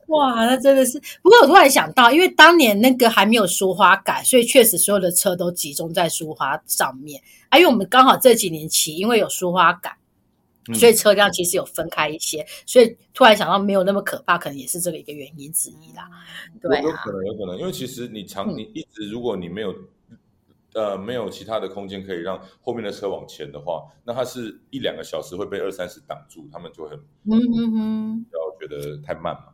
[0.08, 1.00] 哇，那真的是。
[1.22, 7.22] 不过我突然想到，因为当年那个还没有书花改，所以确实所有的车都集中在书花上面。
[7.50, 9.96] 啊，因为我们刚好这几年骑，因为有书花改，
[10.74, 12.46] 所以车辆其实有分开一些。
[12.66, 16.10] 所以突然想到，没有那么可怕，可能也是这个一个原因之一啦。
[16.62, 19.74] 对，有可能，有可能，因为其实你长，你一直，如果你没有。
[20.76, 29.53] 呃，没有其他的空间可以让后面的车往前的话，那它是一两个小时会被二三十挡住，他们就很嗯嗯嗯，然后觉得太慢嘛。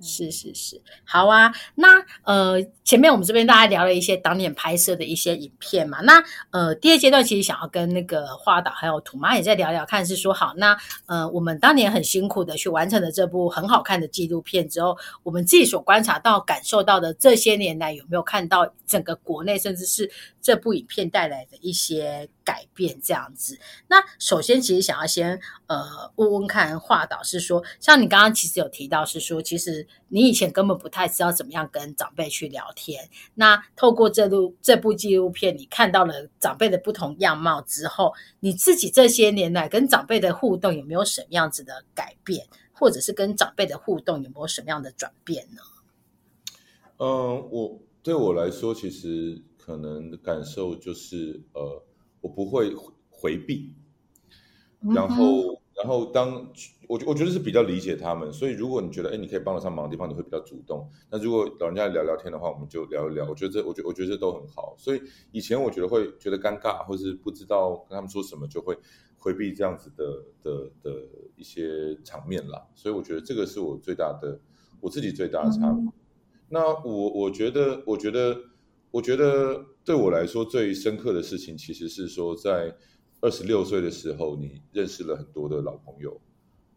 [0.00, 1.52] 是是是，好啊。
[1.74, 1.88] 那
[2.24, 6.00] 呃，前面我们这边大家聊了一些当年拍摄的一些影片嘛。
[6.00, 20.10] 那呃，第二阶段其实想要跟那个华导还有土妈也在聊聊看，是说好，那呃，我们当年很辛苦的去完成了这部很好看的纪录片之后，我们自己所观察到、感受到的这些年来，有没有看到整个国内甚至是
[20.40, 23.00] 这部影片带来的一些改变？
[23.00, 23.58] 这样子。
[23.88, 29.86] 那首先，其实想要先呃问问看华导，是说像你刚刚其实有提到，是说其实。
[30.12, 33.08] 你以前根本不太知道怎么样跟长辈去聊天。
[33.34, 45.62] 那透过这部这部纪录片，你看到了长辈的不同样貌之后，你自己这些年来跟长辈的互动有没有什么样子的改变，或者是跟长辈的互动有没有什么样的转变呢？
[46.98, 51.84] 嗯，我对我来说，其实可能感受就是，呃，
[52.20, 52.74] 我不会
[53.08, 53.74] 回避，
[54.94, 55.60] 然后。
[55.82, 56.46] 然后当
[56.88, 60.86] 我我觉得是比较理解他们，所以如果你觉得哎，你可以帮得上忙的地方，你会比较主动。
[61.10, 63.26] 那如果老人家聊聊天的话，我们就聊一聊。
[63.26, 64.74] 我觉得这，我觉我觉得这都很好。
[64.76, 65.00] 所以
[65.32, 68.76] 以前我觉得会觉得尴尬，或是不知道跟他们说什么，就会
[69.16, 71.00] 回避这样子的的的
[71.34, 72.66] 一些场面啦。
[72.74, 74.38] 所以我觉得这个是我最大的
[74.82, 75.90] 我自己最大的差别。
[76.50, 78.36] 那我我觉得，我觉得，
[78.90, 82.76] 我觉得对我来说最深刻的事情，其实是说在。
[83.22, 86.18] 二十六岁的时候，你认识了很多的老朋友，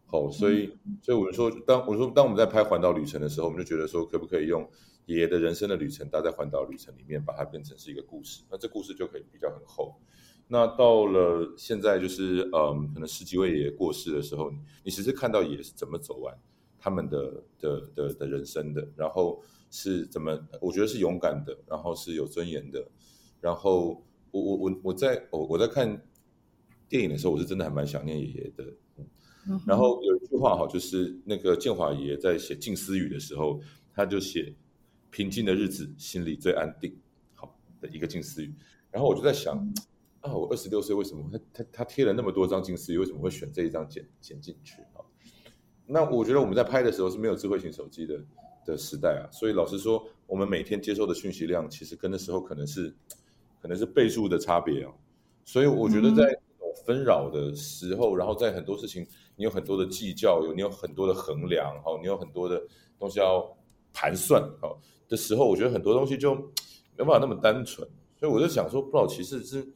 [0.06, 0.70] 好，所以，
[1.02, 4.70] 所以我们说，当我说当我们在拍环岛旅程的时候，我们就觉得说，可不可以用
[5.06, 9.96] 爷爷的人生的旅程搭在环岛旅程里面，把它变成是一个故事，那这故事就可以比较很厚。
[10.50, 14.52] 那到了现在，就是嗯，可能十几位爷爷过世的时候，
[14.84, 16.38] 你其实看到爷爷是怎么走完
[16.78, 19.42] 他们的的的的人生的，然后
[19.74, 22.88] 是怎么，我觉得是勇敢的，然后是有尊严的，
[23.42, 26.02] 然后我我我我在我我在看。
[26.90, 28.72] 电影的时候，我是真的还蛮想念爷爷的。
[29.66, 33.60] 然后有一句话哈，就是那个建华爷爷在写《静思语》的时候，
[33.96, 34.54] 他就写
[35.10, 36.96] “平静的日子，心里最安定”
[37.34, 38.54] 好的一个静思语。
[38.92, 39.58] 然后我就在想，
[40.20, 45.02] 啊，我二十六岁，为什么他他他贴了那么多张静思语，为什么会选这一张剪剪进去啊？
[45.88, 48.24] 那我觉得我们在拍的时候是没有智慧型手机的
[48.66, 52.94] 的时代啊，所以老实说，我们每天接受的讯息量，其实跟那时候可能是
[53.62, 54.92] 可能是倍数的差别啊。
[55.46, 56.24] 所以我觉得在
[56.86, 62.62] 纷扰的时候，然后在很多事情你有很多的计较，有你有很多的衡量，哈，你有很多的
[62.98, 63.56] 东西要
[63.94, 64.76] 盘算，哈
[65.08, 67.88] 的时候，我觉得很多东西就没办法那么单纯。
[68.20, 69.68] 所以我就想说，不老其实是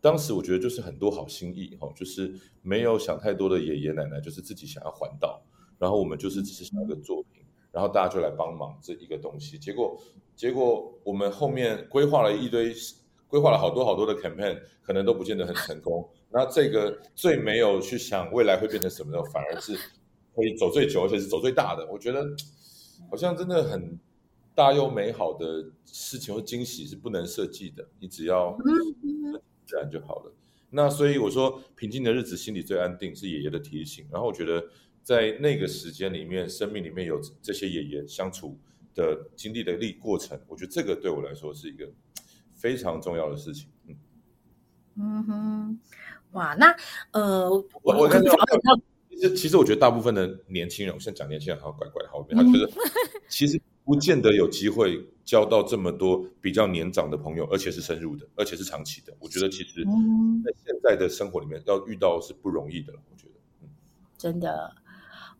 [0.00, 5.42] 当时我觉得就是很多好心意，哈，就是没有想太多的爷爷奶奶，就是自己想要环岛，
[5.78, 7.29] 然后我们就是只是想要个作品，
[7.72, 9.58] 然后大家就来帮忙这一个东西。
[9.58, 10.00] 结果
[10.34, 12.74] 结果我们后面规划了一堆。
[13.30, 16.04] 规划了好多好多的 campaign，可能都不见得很成功。
[16.30, 19.72] 那这个最没有去想未来会变成什么的，反而是
[20.34, 21.88] 可以走最久，而且是走最大的。
[21.92, 22.26] 我觉得
[23.08, 23.96] 好像真的很
[24.52, 28.58] 大又美好的事情或惊喜是不能设计的，你只要
[29.64, 30.32] 自然就好了。
[30.68, 34.04] 那所以我说，平静的日子心里最安定，是爷爷的提醒。
[34.10, 34.60] 然后我觉得
[35.02, 38.56] 在那个时间里面，生命里面有这些爷爷相处
[38.94, 41.88] 的经历的历过程，我觉得这个对我来说是一个。
[42.52, 43.96] 非常重要的事情，嗯，
[44.96, 45.78] 嗯哼，
[46.32, 46.76] 哇，那
[47.10, 47.48] 呃，
[47.82, 48.34] 我我看到，
[49.08, 52.70] 其实其实我觉得大部分的年轻人，我现在讲年轻人好像怪怪的，好，他觉得
[53.30, 59.16] 其实不见得有机会交到这么多比较年长的朋友，而且是深入的，而且是长期的。
[59.20, 59.82] 我觉得其实，
[60.44, 62.98] 在现在的生活里面要遇到是不容易的了。
[63.10, 63.32] 我觉得，
[63.62, 63.68] 嗯，
[64.18, 64.70] 真的，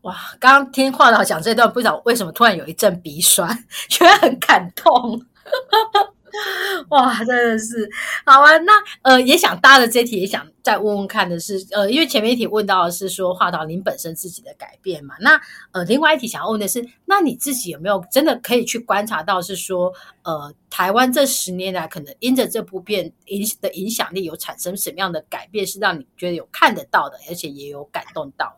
[0.02, 3.48] 哇，刚刚听华导讲这段，不知道为什么突然有一阵鼻酸，
[3.88, 5.24] 觉得很感动。
[6.90, 7.90] 哇，真的是
[8.24, 8.56] 好啊！
[8.58, 15.38] 那呃，也想搭的这题，也想再问问看的是，呃，因为前面一题问到的是说华导您本身自己的改变嘛，那
[15.72, 28.56] 呃，另外一题想要问的是，那你自己有没有真的可以去观察到，是说呃，台湾这十年来可能因着这部片影的影响力，有产生什么样的改变，是让你觉得有看得到的，而且也有感动到？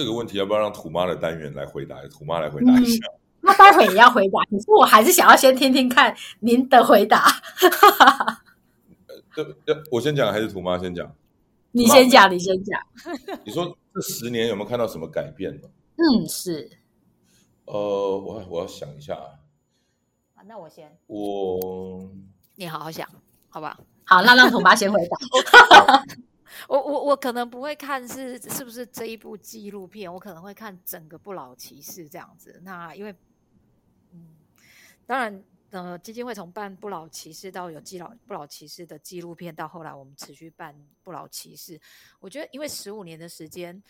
[0.00, 2.00] 这个问题要不要让土妈的单元来回答？
[2.08, 3.06] 土妈来回答一下。
[3.42, 7.26] 那待会也要回答， 可是我还是想要先听听看您的回答。
[9.36, 9.56] 呃，
[9.90, 11.14] 我先讲还是土妈先讲？
[11.72, 12.80] 你先讲，你先讲。
[13.44, 15.68] 你说这十年有没有看到什么改变呢？
[15.96, 16.70] 嗯，是。
[17.66, 19.36] 呃，我我要想一下啊。
[20.46, 20.90] 那我先。
[21.08, 22.08] 我。
[22.56, 23.06] 你好好想，
[23.50, 23.78] 好吧？
[24.04, 26.04] 好，那让土妈先回答。
[26.68, 32.60] 我我我可能不会看是是不是这一部纪录片，我可能会看整个不老骑士这样子。
[32.62, 33.14] 那因为。
[34.12, 34.34] 嗯，
[35.06, 41.80] 当然，呃，基金会从办不老骑士到有纪老不老骑士的纪录片，到后来我们持续办不老骑士，
[42.18, 43.82] 我觉得因为十五年的时间，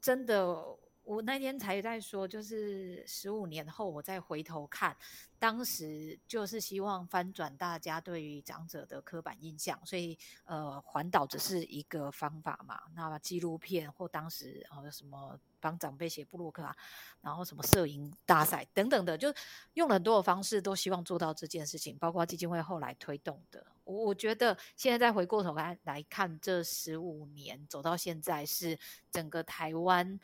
[0.00, 0.64] 真的。
[1.06, 4.94] 我那天才在说，就是十五年后我再回头看，
[5.38, 12.80] 当时就是希望翻转大家对于长者的刻板印象，所以呃，环岛只是一个方法嘛。
[12.92, 16.76] 那纪录片或当时呃什么帮长辈写布洛克啊，
[17.20, 19.32] 然后什么摄影大赛等等的，就
[19.74, 21.96] 用了很多的方式，都希望做到这件事情。
[21.98, 28.76] 包括基金会后来推动的，我我觉得现在再回过头来来看，这十五年走到现在，是
[29.12, 30.18] 整个台湾。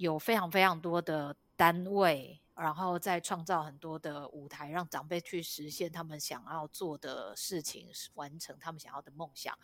[0.00, 9.54] 有非常非常多的单位，然后再创造很多的舞台，让长辈去实现他们想要做的事情，完成他们想要的梦想。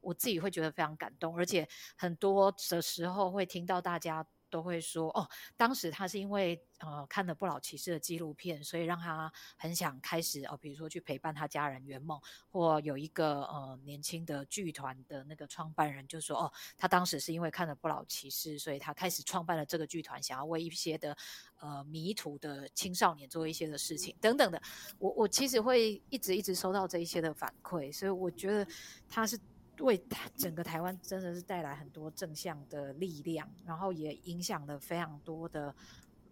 [0.00, 4.26] 我自己会觉得非常感动，而且很多的时候会听到大家。
[4.48, 21.16] 都会说哦，当时他是因为呃看了不老骑士的纪录片，所以让他很想开始哦，比如说去陪伴他家人圆梦，或有一个呃年轻的剧团的那个创办人就说哦，他当时是因为看了不老骑士，所以他开始创办了这个剧团，想要为一些的
[21.60, 24.60] 呃迷途的青少年做一些的事情等等的。
[24.98, 28.66] 我我其实会一直一直收到这一些的反馈，所以我觉得
[29.08, 29.38] 他是。
[29.80, 35.74] 为台整个台湾真的是带来很多正向的力量，然后也影响了非常多的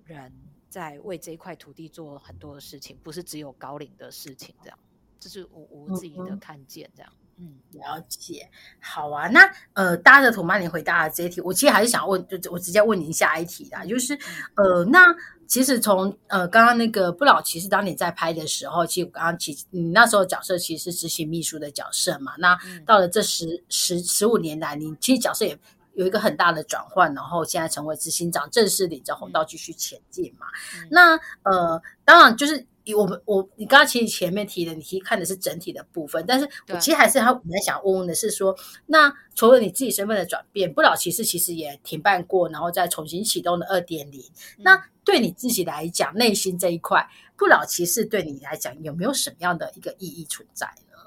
[0.04, 0.32] 人
[0.68, 4.78] 在为这一块土地做很多的事情，不是只有高龄的事情，这样，
[5.20, 7.12] 这是我我自己的看见，这样。
[7.12, 7.23] 嗯，
[7.72, 8.48] 了解。
[8.80, 9.40] 好啊，那
[9.72, 14.18] 呃，搭着土曼你回答的这一题，我其实还是想问，就我直接问您下一题啦，就是
[14.54, 15.06] 呃，那
[15.46, 25.58] 其实从呃刚刚那个不老骑士，当你在拍的时候，其实刚刚其你那时候角色其实是执行秘书的角色嘛，那到了这十十十五年来，你其实角色也
[25.94, 30.46] 有一个很大的转换，然后现在成为执行长，正式领着红道继续前进嘛。
[30.90, 32.66] 那呃，当然就是。
[32.92, 38.54] 我们我你刚刚其实前面提的，你其实看的是整体的部分，但是我其实还是还蛮想问问的是说，
[38.86, 44.22] 那除了你自己身份的转变，不老骑士其实也停办过，然后再重新启动的二点零，
[44.58, 50.98] 那对你自己来讲，内心这一块，不老骑士对你来讲有没有什么样的一个意义存在呢？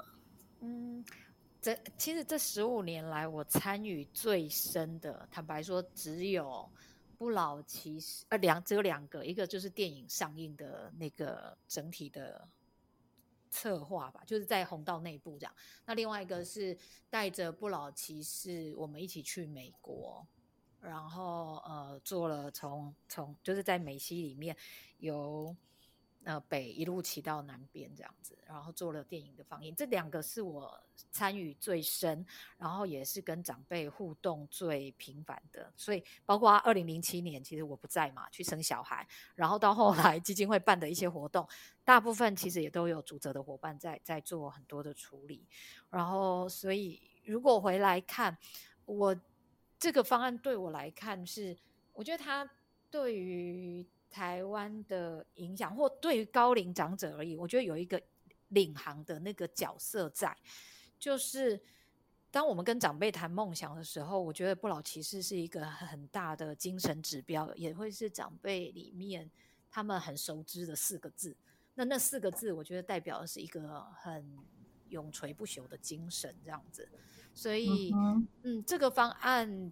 [0.62, 1.04] 嗯，
[1.62, 6.68] 这其实这十五年来，我参与最深的，坦白说，只有。
[7.18, 12.48] 不老骑士，呃，两只有两个，一个就是电影上映的那个整体的
[13.50, 15.54] 策划吧，就是在红道内部这样。
[15.84, 16.78] 那另外一个是
[17.10, 20.26] 带着不老骑士，我们一起去美国，
[20.80, 24.56] 然后呃做了从从就是在美西里面
[24.98, 25.54] 有。
[26.28, 30.78] 呃，北一路骑到南边这样子，然后做了电影的放映，这两个是我
[31.10, 32.22] 参与最深，
[32.58, 35.72] 然后也是跟长辈互动最频繁的。
[35.74, 41.48] 所以，包括二零零七年，其实我不在嘛，去生小孩，然后到后来基金会办的一些活动，
[41.82, 45.46] 大部分其实也都有主责的伙伴在在做很多的处理。
[45.88, 48.36] 然后，所以如果回来看
[48.84, 49.18] 我
[49.78, 51.56] 这个方案，对我来看是，
[51.94, 52.46] 我觉得它
[52.90, 53.88] 对于。
[54.10, 58.00] 台湾的影响，或对于高龄长者而言，我觉得有一个
[58.48, 60.36] 领航的那个角色在，
[60.98, 61.60] 就是
[62.30, 69.30] 当我们跟长辈谈梦想的时候，我觉得不老骑士是一个很大的精神指标，也会是长辈里面
[69.70, 71.36] 他们很熟知的四个字。
[71.74, 74.36] 那那四个字，我觉得代表的是一个很
[74.88, 76.88] 永垂不朽的精神，这样子。
[77.34, 77.92] 所以，
[78.42, 79.70] 嗯，这个方案，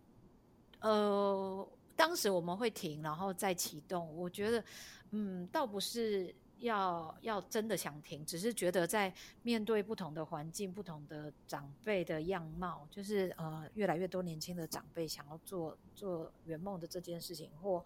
[0.80, 1.68] 呃。
[1.96, 4.14] 当时我们会停，然后再启动。
[4.14, 4.64] 我觉得，
[5.10, 17.84] 嗯，倒不是要要真的想停，只是觉得在面对不同的环境、不同的长辈的样貌，就是呃，越来越多年轻的长辈想要做做圆梦的这件事情，或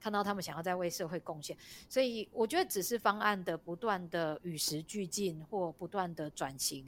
[0.00, 1.56] 看到他们想要在为社会贡献，
[1.88, 6.86] 所以我觉得只是方案的不断的与时俱进，或不断的转型，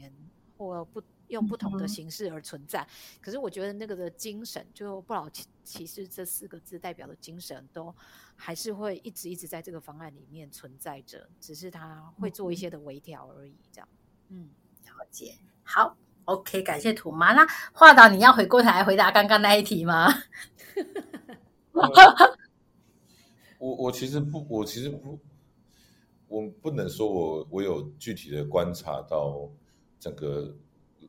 [0.56, 1.02] 或不。
[1.28, 2.86] 用不同的形式而存在，
[3.20, 7.92] 可是我觉得那个的精神，就不老骑骑士这四个字代表的精神，都
[8.36, 13.56] 还是会一直一直在这个方案里面存在着，只是他会做一些的微调而已。
[13.72, 13.88] 这样，
[14.28, 14.50] 嗯，
[14.84, 15.34] 了解。
[15.64, 15.96] 好
[16.26, 17.32] ，OK，感谢土妈。
[17.32, 20.14] 那华导，你要回过头来回答刚刚那一题吗？
[23.58, 25.18] 我我其实不，我其实不，
[26.28, 29.50] 我不能说我我有具体的观察到
[30.00, 30.56] 整个。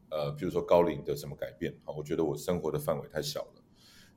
[0.10, 1.94] 呃，比如说高龄的什么改变啊？
[1.94, 3.62] 我觉得我生活的范围太小了，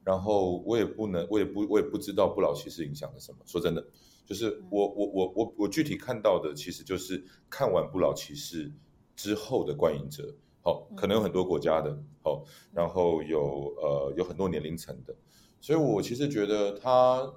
[0.04, 3.38] 然后我也不能，我也不，我也不知道不老骑士影响了什么。
[3.44, 3.84] 说真的，
[4.24, 8.70] 就是我我我我我具体看到的，其实就是看完不老骑士
[9.16, 15.12] 之后的观影者，好，可能有很多国家的，好，然后有呃有很多年龄层的，
[15.60, 17.34] 所以我其实觉得他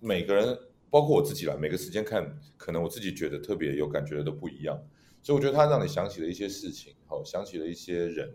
[0.00, 4.80] 每个人，包括我自己啦，每个时间看，可能我自己觉得特别有感觉的都不一样。
[5.28, 8.32] 所以我觉得他让你想起了一些事情，好，想起了一些人，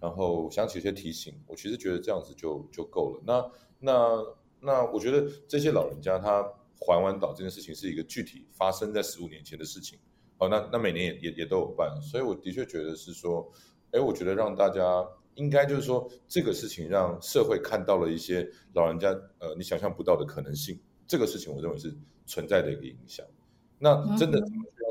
[0.00, 1.32] 然后想起一些提醒。
[1.46, 3.22] 我其实觉得这样子就就够了。
[3.24, 3.48] 那
[3.78, 4.26] 那
[4.58, 6.42] 那，我觉得这些老人家他
[6.80, 10.00] 还完岛这件事情是一个具体发生在十五年前的事情。
[10.36, 11.96] 好，那那每年也也也都有办。
[12.02, 13.48] 所以我的确觉得是说，
[13.92, 15.06] 哎，我觉得让大家
[15.36, 20.76] 应该就是说这个事情让社会看到了一些老人家呃你想象不到的可能性。
[21.06, 21.96] 这个事情我认为是
[22.26, 23.24] 存在的一个影响。
[23.78, 24.42] 那真的。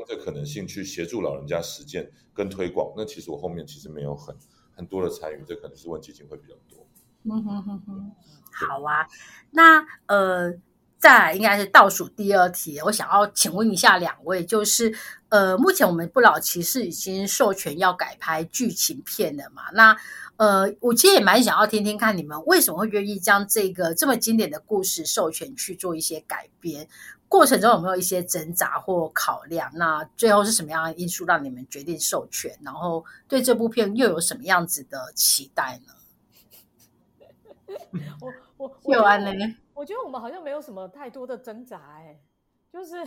[0.06, 4.34] 这可能性去协助老人家实践跟推广，那其实我后面其实没有很
[4.74, 6.86] 很多的参与，这可能是问基金会比较多。
[7.24, 8.12] 嗯哼哼哼，
[8.52, 9.06] 好啊，
[9.50, 10.52] 那呃，
[10.96, 14.94] 再来应该是倒数第二题，我想要请问一下两位，就是
[15.28, 19.62] 呃，目前我们不老骑士已经授权要改拍剧情片了嘛？
[19.72, 19.96] 那
[20.36, 26.86] 呃，我其实也蛮想要听听看你们为什么会愿意将这个这么经典的故事授权去做一些改编。
[27.36, 29.70] 过程中有没有一些挣扎或考量？
[29.74, 32.58] 那最后是什么样的因素让你们决定授权？
[32.62, 35.92] 然后对这部片又有什么样子的期待呢？
[38.56, 39.30] 我我有安呢？
[39.74, 42.18] 我觉得我们好像没有什么太多的挣扎，哎，
[42.72, 42.96] 就是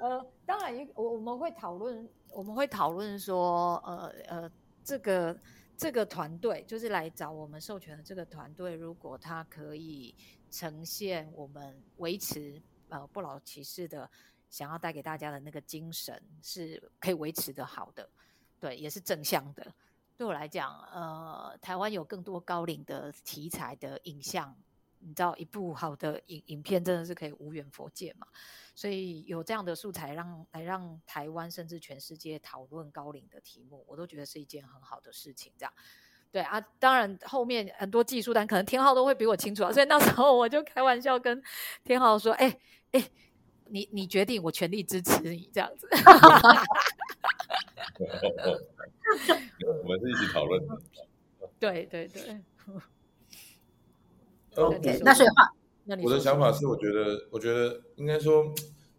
[0.00, 4.50] 呃，当然一我我们会讨论，我们会讨论说，呃呃，
[4.84, 5.34] 这个
[5.76, 10.14] 这个团队就是来找我们授权的这个团队，如果他可以。
[10.52, 14.08] 呈现我们维持呃不老骑士的
[14.50, 18.08] 想要带给大家的那个精神是可以维持的好的，
[18.60, 19.74] 对，也是正向的。
[20.14, 24.54] 对我来讲，呃，台湾有更多高龄的题材的影像，
[24.98, 28.26] 你知道，一部好的影影片真的是可以无远佛界嘛。
[28.74, 35.50] 所以有这样的素材让来让台湾甚至全世界讨论高龄的题目，我都觉得是一件很好的事情。
[35.56, 35.72] 这样。
[36.32, 41.42] 对啊，当然后面很多技术单可能天浩都会比我清楚啊，所以那时候我就开玩笑跟
[41.84, 42.58] 天浩说：“哎
[42.92, 43.10] 哎，
[43.66, 45.86] 你你决定，我全力支持你这样子。”
[49.84, 50.80] 我们是一起讨论的。
[51.58, 52.40] 对对对。
[54.56, 55.52] OK， 那所以话，
[56.02, 58.52] 我的想法是，我觉得，我觉得应该说，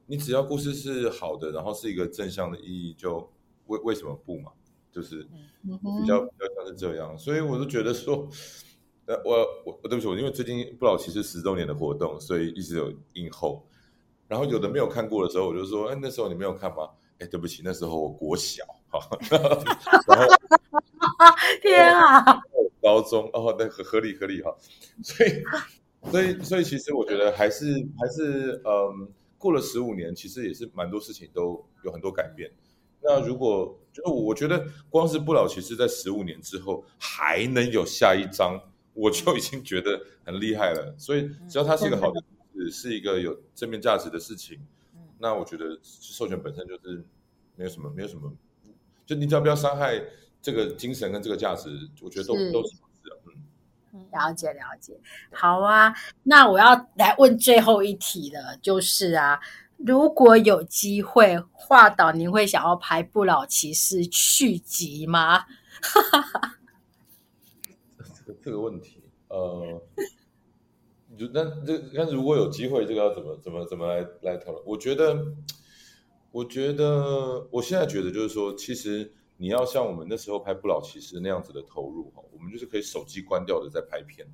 [0.05, 3.31] 你只要故事是好的，然后是一个正向的意义，就
[3.65, 4.51] 为为什么不嘛？
[4.93, 5.27] 就是
[5.63, 8.29] 比较比较像是这样，所以我就觉得说，
[9.07, 9.35] 呃，我
[9.65, 13.65] 我我对不起我，因为最近不老骑士十周年的活动，所以一直有映后，
[14.27, 16.89] 然后有的没有看过的时候，我就说，哎，那时候你没有看吗？
[17.19, 18.99] 哎，对不起，那时候我国小，哈，
[20.07, 20.27] 然后
[21.61, 22.39] 天啊，
[22.81, 24.55] 高中哦，那合合理合理哈，
[25.03, 25.43] 所以
[26.11, 27.65] 所以所以其实我觉得还是
[27.97, 32.51] 还是嗯，过了十五年，其实也是蛮多事情都有很多改变。
[33.01, 38.59] 那如果就我觉得光是不老骑士在十五年之后还能有下一章，
[38.95, 40.95] 我就已经觉得很厉害了。
[40.97, 42.19] 所以只要它是一个好的
[42.51, 44.59] 故事，是一个有正面价值的事情，
[45.19, 47.05] 那我觉得授权本身就是
[47.55, 48.33] 没有什么没有什么，
[49.05, 50.01] 就你只要不要伤害
[50.41, 51.69] 这个精神跟这个价值，
[52.01, 53.15] 我觉得都都是好事啊。
[53.93, 54.99] 嗯，了解了解，
[55.31, 55.93] 好啊。
[56.23, 59.39] 那我要来问最后一题了，就是啊。
[59.77, 65.45] 如果有机会画导，您会想要拍《不老骑士》续集吗？
[68.15, 69.81] 这 个这个问题，呃，
[71.33, 74.63] 那这那如果有机会，这个要怎么怎么怎么来来讨论？
[74.65, 75.25] 我觉得，
[76.31, 84.25] 我觉得，我现在觉得就是说，其实你要像我们那时候拍《不老骑士》那样子的投入哈，我们就是可以手机关掉的在拍片，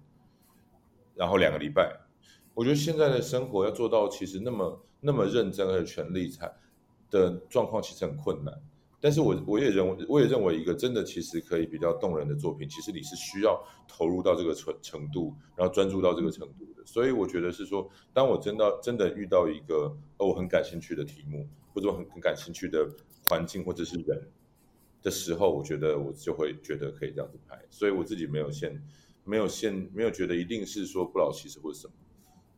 [1.15, 2.08] 然后两个礼拜。
[2.53, 6.51] 我觉得现在的生活要做到其实那么那么认真而全力才
[7.09, 8.53] 的状况，其实很困难。
[9.01, 16.85] 但是我我也认为，我也认为一个真的其实可以比较动人的作品，其实你是需要投入到这个程程度，然后专注到这个程度的。
[16.85, 22.89] 所以我觉得是说，当我真的真的遇到一个我很感兴趣的题目，或者很很感兴趣的
[23.29, 24.21] 环境或者是人
[25.01, 27.57] 的时候，我觉得我就会觉得可以这样子拍。
[27.69, 28.83] 所以我自己没有限，
[29.23, 31.93] 没有限，没有觉得一定是说不老其实或者什么。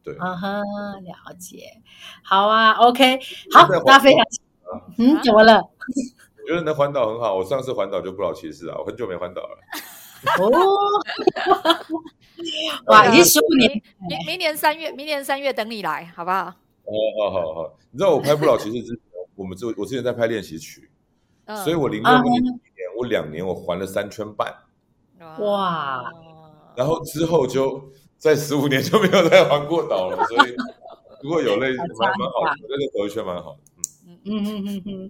[0.03, 1.79] 对，啊哈，了解，
[2.23, 3.19] 好啊，OK，
[3.53, 4.25] 好，那非常，
[4.97, 5.61] 嗯，怎么了？
[6.41, 9.57] 我觉得能环岛很好，我上次环岛就不老骑士啊，我很久没环岛了。
[10.41, 10.49] 哦，
[12.87, 13.71] 哇，已经十五年，
[14.09, 16.47] 明明年三月，明年三月等你来，好不好？
[16.85, 18.99] 哦，好好好，你知道我拍不老骑士之前，
[19.35, 20.89] 我们之我之前在拍练习曲，
[21.63, 22.51] 所以我零六年年
[22.97, 24.51] 我两年我环了三圈半，
[25.39, 26.11] 哇，
[26.75, 27.91] 然后之后就。
[28.21, 30.55] 在十五年就没有再环过岛了，所以
[31.23, 33.57] 如果有 类似蛮蛮好的，我觉得走一圈蛮好的。
[34.23, 35.09] 嗯嗯嗯嗯嗯，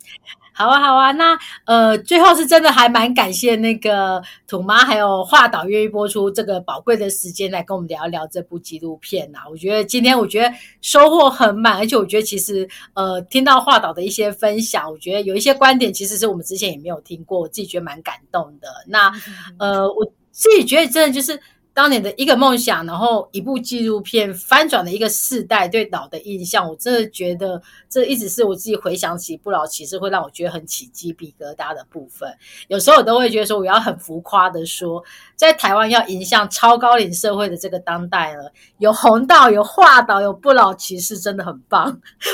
[0.54, 9.40] 好啊好啊，那呃最后是真的还蛮感谢那个土妈还有华导愿意播出这个宝贵的时间来跟我们聊一聊这部纪录片呐。
[9.50, 10.50] 我觉得今天我觉得
[10.80, 18.70] 收获很满，而且我觉得其实呃听到华导的一些分享，我觉得有一些观点其实是我们之前也没有听过，我自己觉得蛮感动的。
[18.88, 19.12] 那
[19.60, 21.38] 呃我自己觉得真的就是。
[21.82, 27.60] 当年的一个梦想，然后一部纪录片翻转了一个世代对岛的印象，我真的觉得
[27.90, 32.32] 这一直是我自己回想起不老骑士会让我觉得很起鸡皮疙瘩的部分。
[32.68, 35.04] 有时候我都会觉得说，我要很浮夸的说，
[35.36, 41.92] 在台湾要迎向超高龄社会的这个当代了，有红道、有画岛、有不老骑士，真的很棒，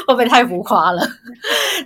[0.08, 1.00] 会不会太浮夸了？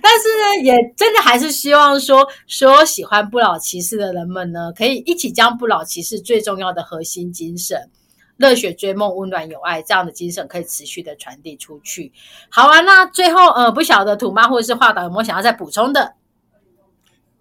[0.02, 7.12] 但是呢，也真的还是希望说，所有喜欢不老骑士的人们呢，可以一起将不老骑士最重要的核心。
[7.30, 7.90] 精神，
[8.36, 12.12] 热血追梦，温暖有爱，这样的精神可以持续的传递出去。
[12.50, 16.14] 好啊，那最后呃，不晓得土妈或者是画导有没有想要再补充的？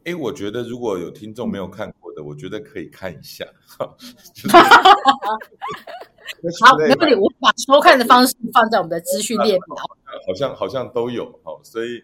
[0.05, 3.45] 哎，我觉得如果有听众没有看过的，我觉得可以看一下。
[6.61, 9.75] 好，没问题，我把收看的方式放在我们的资讯 列表。
[10.27, 12.01] 好像好像都有，好，所以。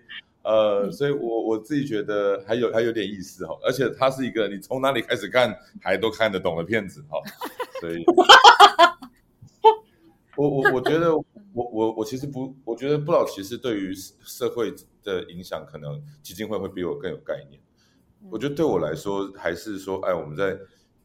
[0.47, 7.19] 呃，所以我我自己觉得还有还有点意思哈，而且它是一个你从哪里开始看还都看得懂的片子哈，
[7.81, 8.01] 所以，
[10.37, 14.73] 我我我觉得我我我其实不，我觉得不老骑士对于社会
[15.03, 17.59] 的影响，可能基金会会比我更有概念。
[18.29, 20.57] 我觉得对我来说，还是说，哎，我们在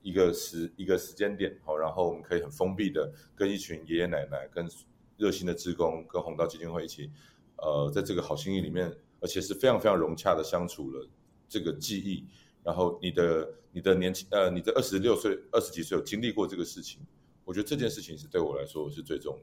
[0.03, 4.69] 一个时一个时间点好，然后我们可以很封闭的跟一群爷爷奶奶、跟
[5.17, 7.11] 热心的职工、跟红道基金会一起，
[7.57, 8.95] 呃，在这个好心意里面。
[9.23, 11.09] 而且是非常非常融洽的相处了
[11.49, 12.27] 这个记忆，
[12.63, 17.01] 然后你的你的年轻呃，你的二十六岁二十几岁有经历过这个事情，
[17.45, 19.39] 我觉得这件事情是对我来说是最重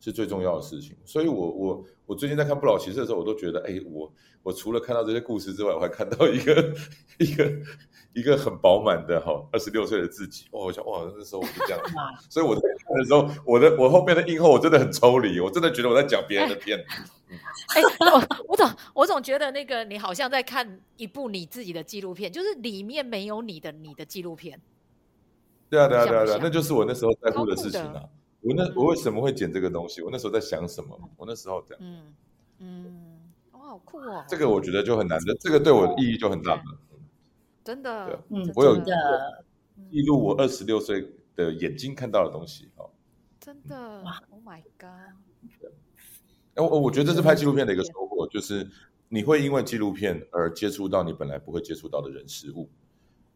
[0.00, 0.94] 是最重要的事情。
[1.04, 4.12] 所以，我我我最近在看不老骑士的时候，我都觉得，哎，我
[4.42, 6.74] 我除了看到这些故事之外，我还看到一个
[7.18, 7.50] 一个
[8.12, 10.44] 一个很饱满的哈二十六岁的自己。
[10.50, 11.80] 哦，我想哇，那时候我是这样，
[12.28, 16.78] 所以我在看的时候，我的我后面的映后我真的很抽离，我真的觉得我在讲别人的片。
[17.74, 24.60] 哎，我我总我总觉得那个你好像在看一部你自己的纪录片，就是里面没有你的你的纪录片。
[25.68, 28.02] 对啊，对啊，对啊，对啊，那就是我那时候在乎的事情啊。
[28.42, 30.02] 我那我为什么会剪这个东西？
[30.02, 30.98] 我那时候在想什么？
[31.16, 31.82] 我那时候这样。
[31.82, 32.14] 嗯
[32.60, 33.20] 嗯，
[33.52, 34.24] 哇，好酷哦！
[34.28, 36.62] 这个我觉得就很难的，这个对我的意义就很大了。
[37.64, 42.90] 真的，嗯，我有记录我二十六岁的眼睛看到的东西哦。
[43.40, 45.14] 真的，哇，Oh my god！
[46.56, 48.66] 我我觉得这是拍纪录片的一个收获，就是
[49.08, 52.70] 你会因为纪录片而接触到你本来不会接触到的人事物，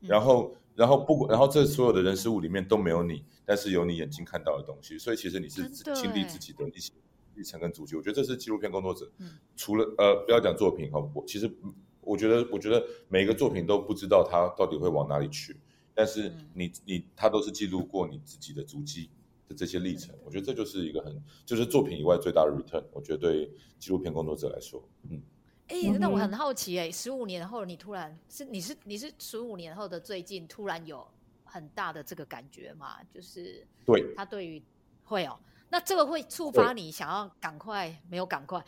[0.00, 6.92] 然后然后不管然后这所有的人事物里面都没有你，但是有你眼睛看到的东西，所以其实你是经历自己的一些
[7.34, 7.96] 历程跟足迹。
[7.96, 9.10] 我觉得这是纪录片工作者，
[9.56, 11.52] 除了呃不要讲作品哈，我其实
[12.00, 15.54] 我觉得我觉得每一个作品都不知道它到底会往哪里去，
[15.98, 19.10] 但是你你它都是记录过你自己的足迹。
[19.48, 22.84] 的这些历程，我觉得这就是一个很，就是作品以外最大的 return。
[22.92, 25.22] 我觉得对纪录片工作者来说，嗯，
[25.68, 31.08] 哎，那我很好奇，哎，十五年后你突然是你是你是十五年后的最近突然有
[31.46, 33.02] 很大的这个感觉嘛？
[33.04, 34.62] 就是对他对于
[35.02, 35.40] 会哦，
[35.70, 38.62] 那这个会触发你想要赶快没有赶快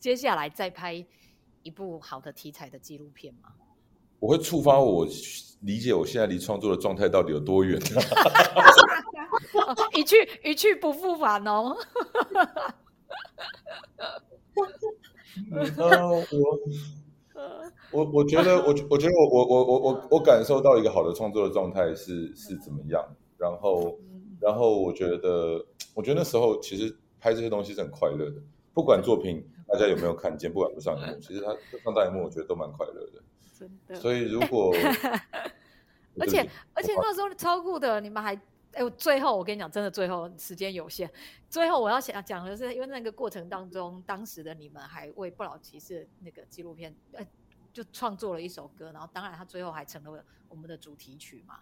[0.00, 1.06] 接下来再拍
[1.62, 3.54] 一部好的题材的纪录片吗？
[4.22, 5.04] 我会触发我
[5.62, 7.76] 理解我现在离创作的状态到底有多远。
[9.96, 11.76] 一去一去不复返哦。
[15.76, 15.84] 我
[17.90, 23.04] 我我觉得我我觉得我我我我我我感受到一个好的创作的状态是是怎么样，
[23.36, 23.98] 然后
[24.40, 28.36] 然后我觉得我觉得那时候其实拍这些东西是很快乐的，
[28.72, 31.48] 不管作品大家有没有看见，不管不上荧幕，其实它
[31.82, 33.20] 上大荧幕我觉得都蛮快乐的。
[33.62, 34.00] 真的。
[34.00, 34.74] 所以如果
[36.18, 38.38] 而且而且那时候超酷的，你们还。
[38.74, 41.06] 哎，我最后我跟你讲，真的最后时间有限。
[41.50, 47.22] 最后我要想讲的是，因为那个过程当中，当时的你们还为不老骑士那个纪录片，呃，
[47.70, 51.56] 就创作了一首歌，然后当然他最后还成了我们的主题曲嘛。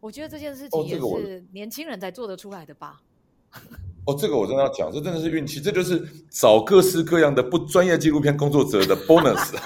[0.00, 3.00] 我觉得这件事情也是年轻人才做得出来的吧。
[4.04, 9.56] 哦，这个我真的要讲，这真的是运气，这就是找各式各样的不专业纪录片工作者的 bonus。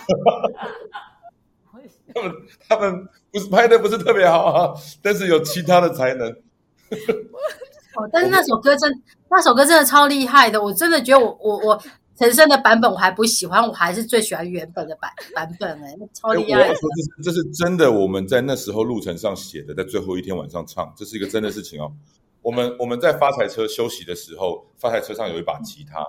[2.16, 2.34] 他们
[2.68, 6.28] 他们不是拍的不是特别好啊，但是有其他的才能。
[6.30, 8.90] 哦，但是那首歌真，
[9.30, 10.62] 那首歌真的超厉害的。
[10.62, 11.82] 我真的觉得我我我
[12.18, 16.60] 陈升的版本我还不喜欢，我还是最喜欢原本的版 版本哎，超厉害。
[16.60, 21.92] 我说这是这是真的，我们在那时候路程上写的，在最后一天晚上唱，这是一个真的事情哦。
[22.42, 26.06] 我们我们在发财车休息的时候，发财车上有一把吉他，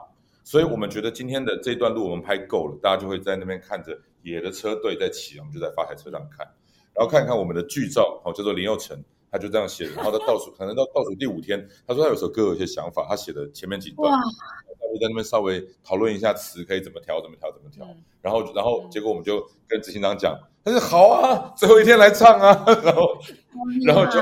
[0.47, 6.47] 所以我们觉得今天的这段路我们拍够了，大家就会在那边看着野的车队在骑，我们就在发财车上看，
[6.95, 8.97] 然后看看我们的剧照，哦，叫做林佑成。
[9.29, 17.85] 他就这样写，然后他倒数，可能到倒数第五天，他说他有首歌有一些想法，他写的前面几段，他就在那边稍微讨论一下词可以怎么调，怎么调，怎么调。
[18.21, 20.33] 然后，然后结果我们就跟执行长讲，
[20.63, 22.63] 他说好啊，最后一天来唱啊。
[22.85, 23.19] 然后，
[23.85, 24.17] 然后就，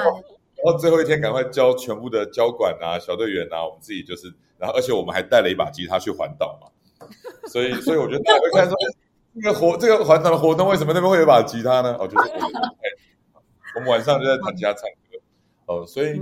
[0.65, 6.67] 然后最后一天赶快教全部的交管啊、小队员啊，我们自己就是，然后而且我们还带了一把吉他去环岛嘛。
[7.47, 8.75] 所以，所以我觉得大家会看说，
[9.35, 11.95] 这个活这个环岛的活动为什么那边会有一把吉他呢？
[11.99, 12.31] 我觉得。
[13.75, 15.19] 我们晚上就在弹吉他唱歌，
[15.65, 16.17] 哦，所以，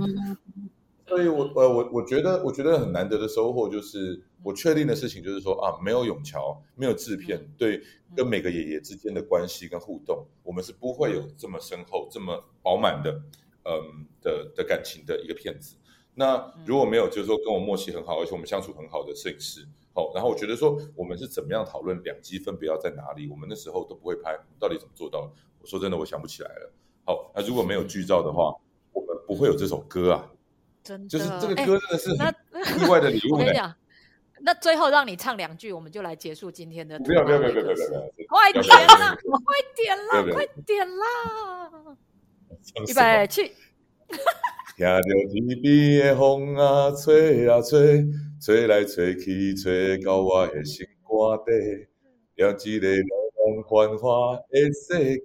[1.06, 7.80] 所以我呃，我我觉得，我觉得很难得的收获就是，我确定的事情就是说啊，没有永桥，没有制片，对，
[8.16, 13.20] 跟每个爷爷之间的关系跟互动，我们是不会有这么深厚、这么饱满的，
[13.64, 15.76] 嗯的的感情的一个片子。
[16.14, 25.32] 那如果没有，就是说跟我默契很好，而且我们相处很好的摄影师，哦，然后我觉得说我们是怎么样讨论两机分别要在哪里，我们那时候都不会拍，到底怎么做到？
[25.60, 26.72] 我说真的，我想不起来了。
[27.04, 28.54] 好，那如果没有剧照的话，
[28.92, 30.30] 我们不会有这首歌啊。
[30.84, 32.10] 真的，就是这个歌真的是
[32.78, 33.32] 意外的礼物。
[33.34, 33.74] 我跟你讲，
[34.40, 36.98] 那最后让你唱两句，我们就来结束今天的。
[37.00, 37.76] 不要不要不要不要不要！
[38.28, 41.96] 快点啦，快点啦，快点啦！
[42.86, 43.52] 预备起。
[44.76, 45.00] 听着
[45.32, 48.04] 天边的风啊，吹啊吹，
[48.40, 51.86] 吹来吹去，吹到我的心肝底，
[52.34, 53.02] 让一个浪
[53.54, 55.22] 漫繁华的世界。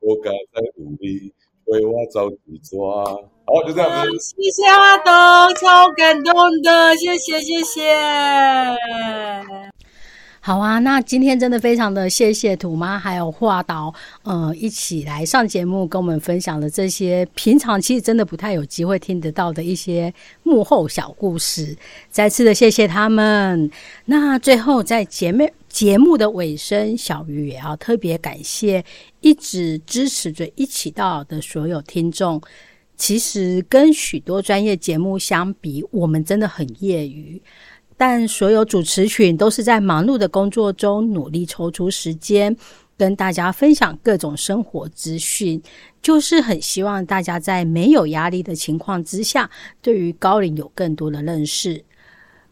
[0.00, 1.34] 我刚才努力
[1.66, 4.18] 为我找一抓，好，就这样子。
[4.18, 6.32] 谢谢阿东，超感动
[6.62, 7.82] 的，谢谢谢谢。
[10.42, 20.12] 好啊，那今天真的非常的谢谢土妈还有画导，呃，一起来上节目跟我们分享了这些平常其实真的不太有机会听得到的一些
[20.42, 21.76] 幕后小故事，
[22.10, 23.70] 再次的谢谢他们。
[24.06, 28.82] 那最后在节目节目的尾声，小鱼也要特别感谢
[29.20, 32.40] 一直支持着一起到的所有听众。
[32.96, 37.40] 其实跟许多专业节目相比，我们真的很业余。
[38.00, 42.56] 但所有主持群都是在忙碌的工作中努力抽出时间
[42.96, 45.62] 跟大家分享各种生活资讯，
[46.00, 49.50] 就是很希望大家在没有压力的情况之下，
[49.82, 51.84] 对于高龄有更多的认识。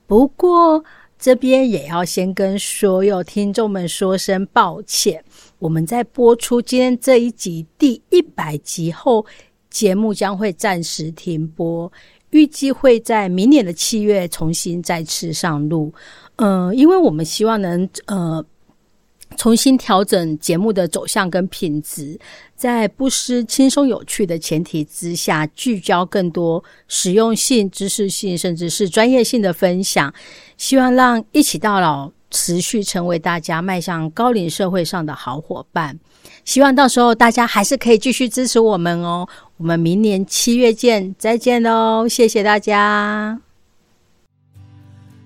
[0.06, 0.84] 不过
[1.18, 5.24] 这边也要先跟所有听众们说声抱歉，
[5.58, 9.24] 我们在播出今天这一集第一百集后，
[9.70, 11.90] 节目将会暂时停播。
[12.30, 15.92] 预计会在明年的七月重新再次上路，
[16.36, 18.44] 呃，因为我们希望能呃
[19.36, 22.18] 重新调整节目的走向跟品质，
[22.54, 30.12] 在不失轻松有趣的前提之下，聚焦更多实用性、知识性，甚至是专业性的分享，
[30.56, 35.98] 希望让一起到老持续成为大家迈向高龄社会上的好伙伴。
[36.48, 39.28] 希望到时候大家还是可以继续支持我们哦。
[39.58, 42.08] 我们明年七月见，再见喽！
[42.08, 43.38] 谢谢大家。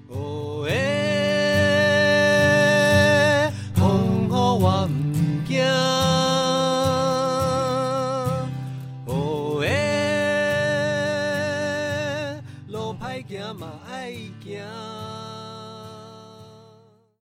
[0.08, 0.91] 哦耶，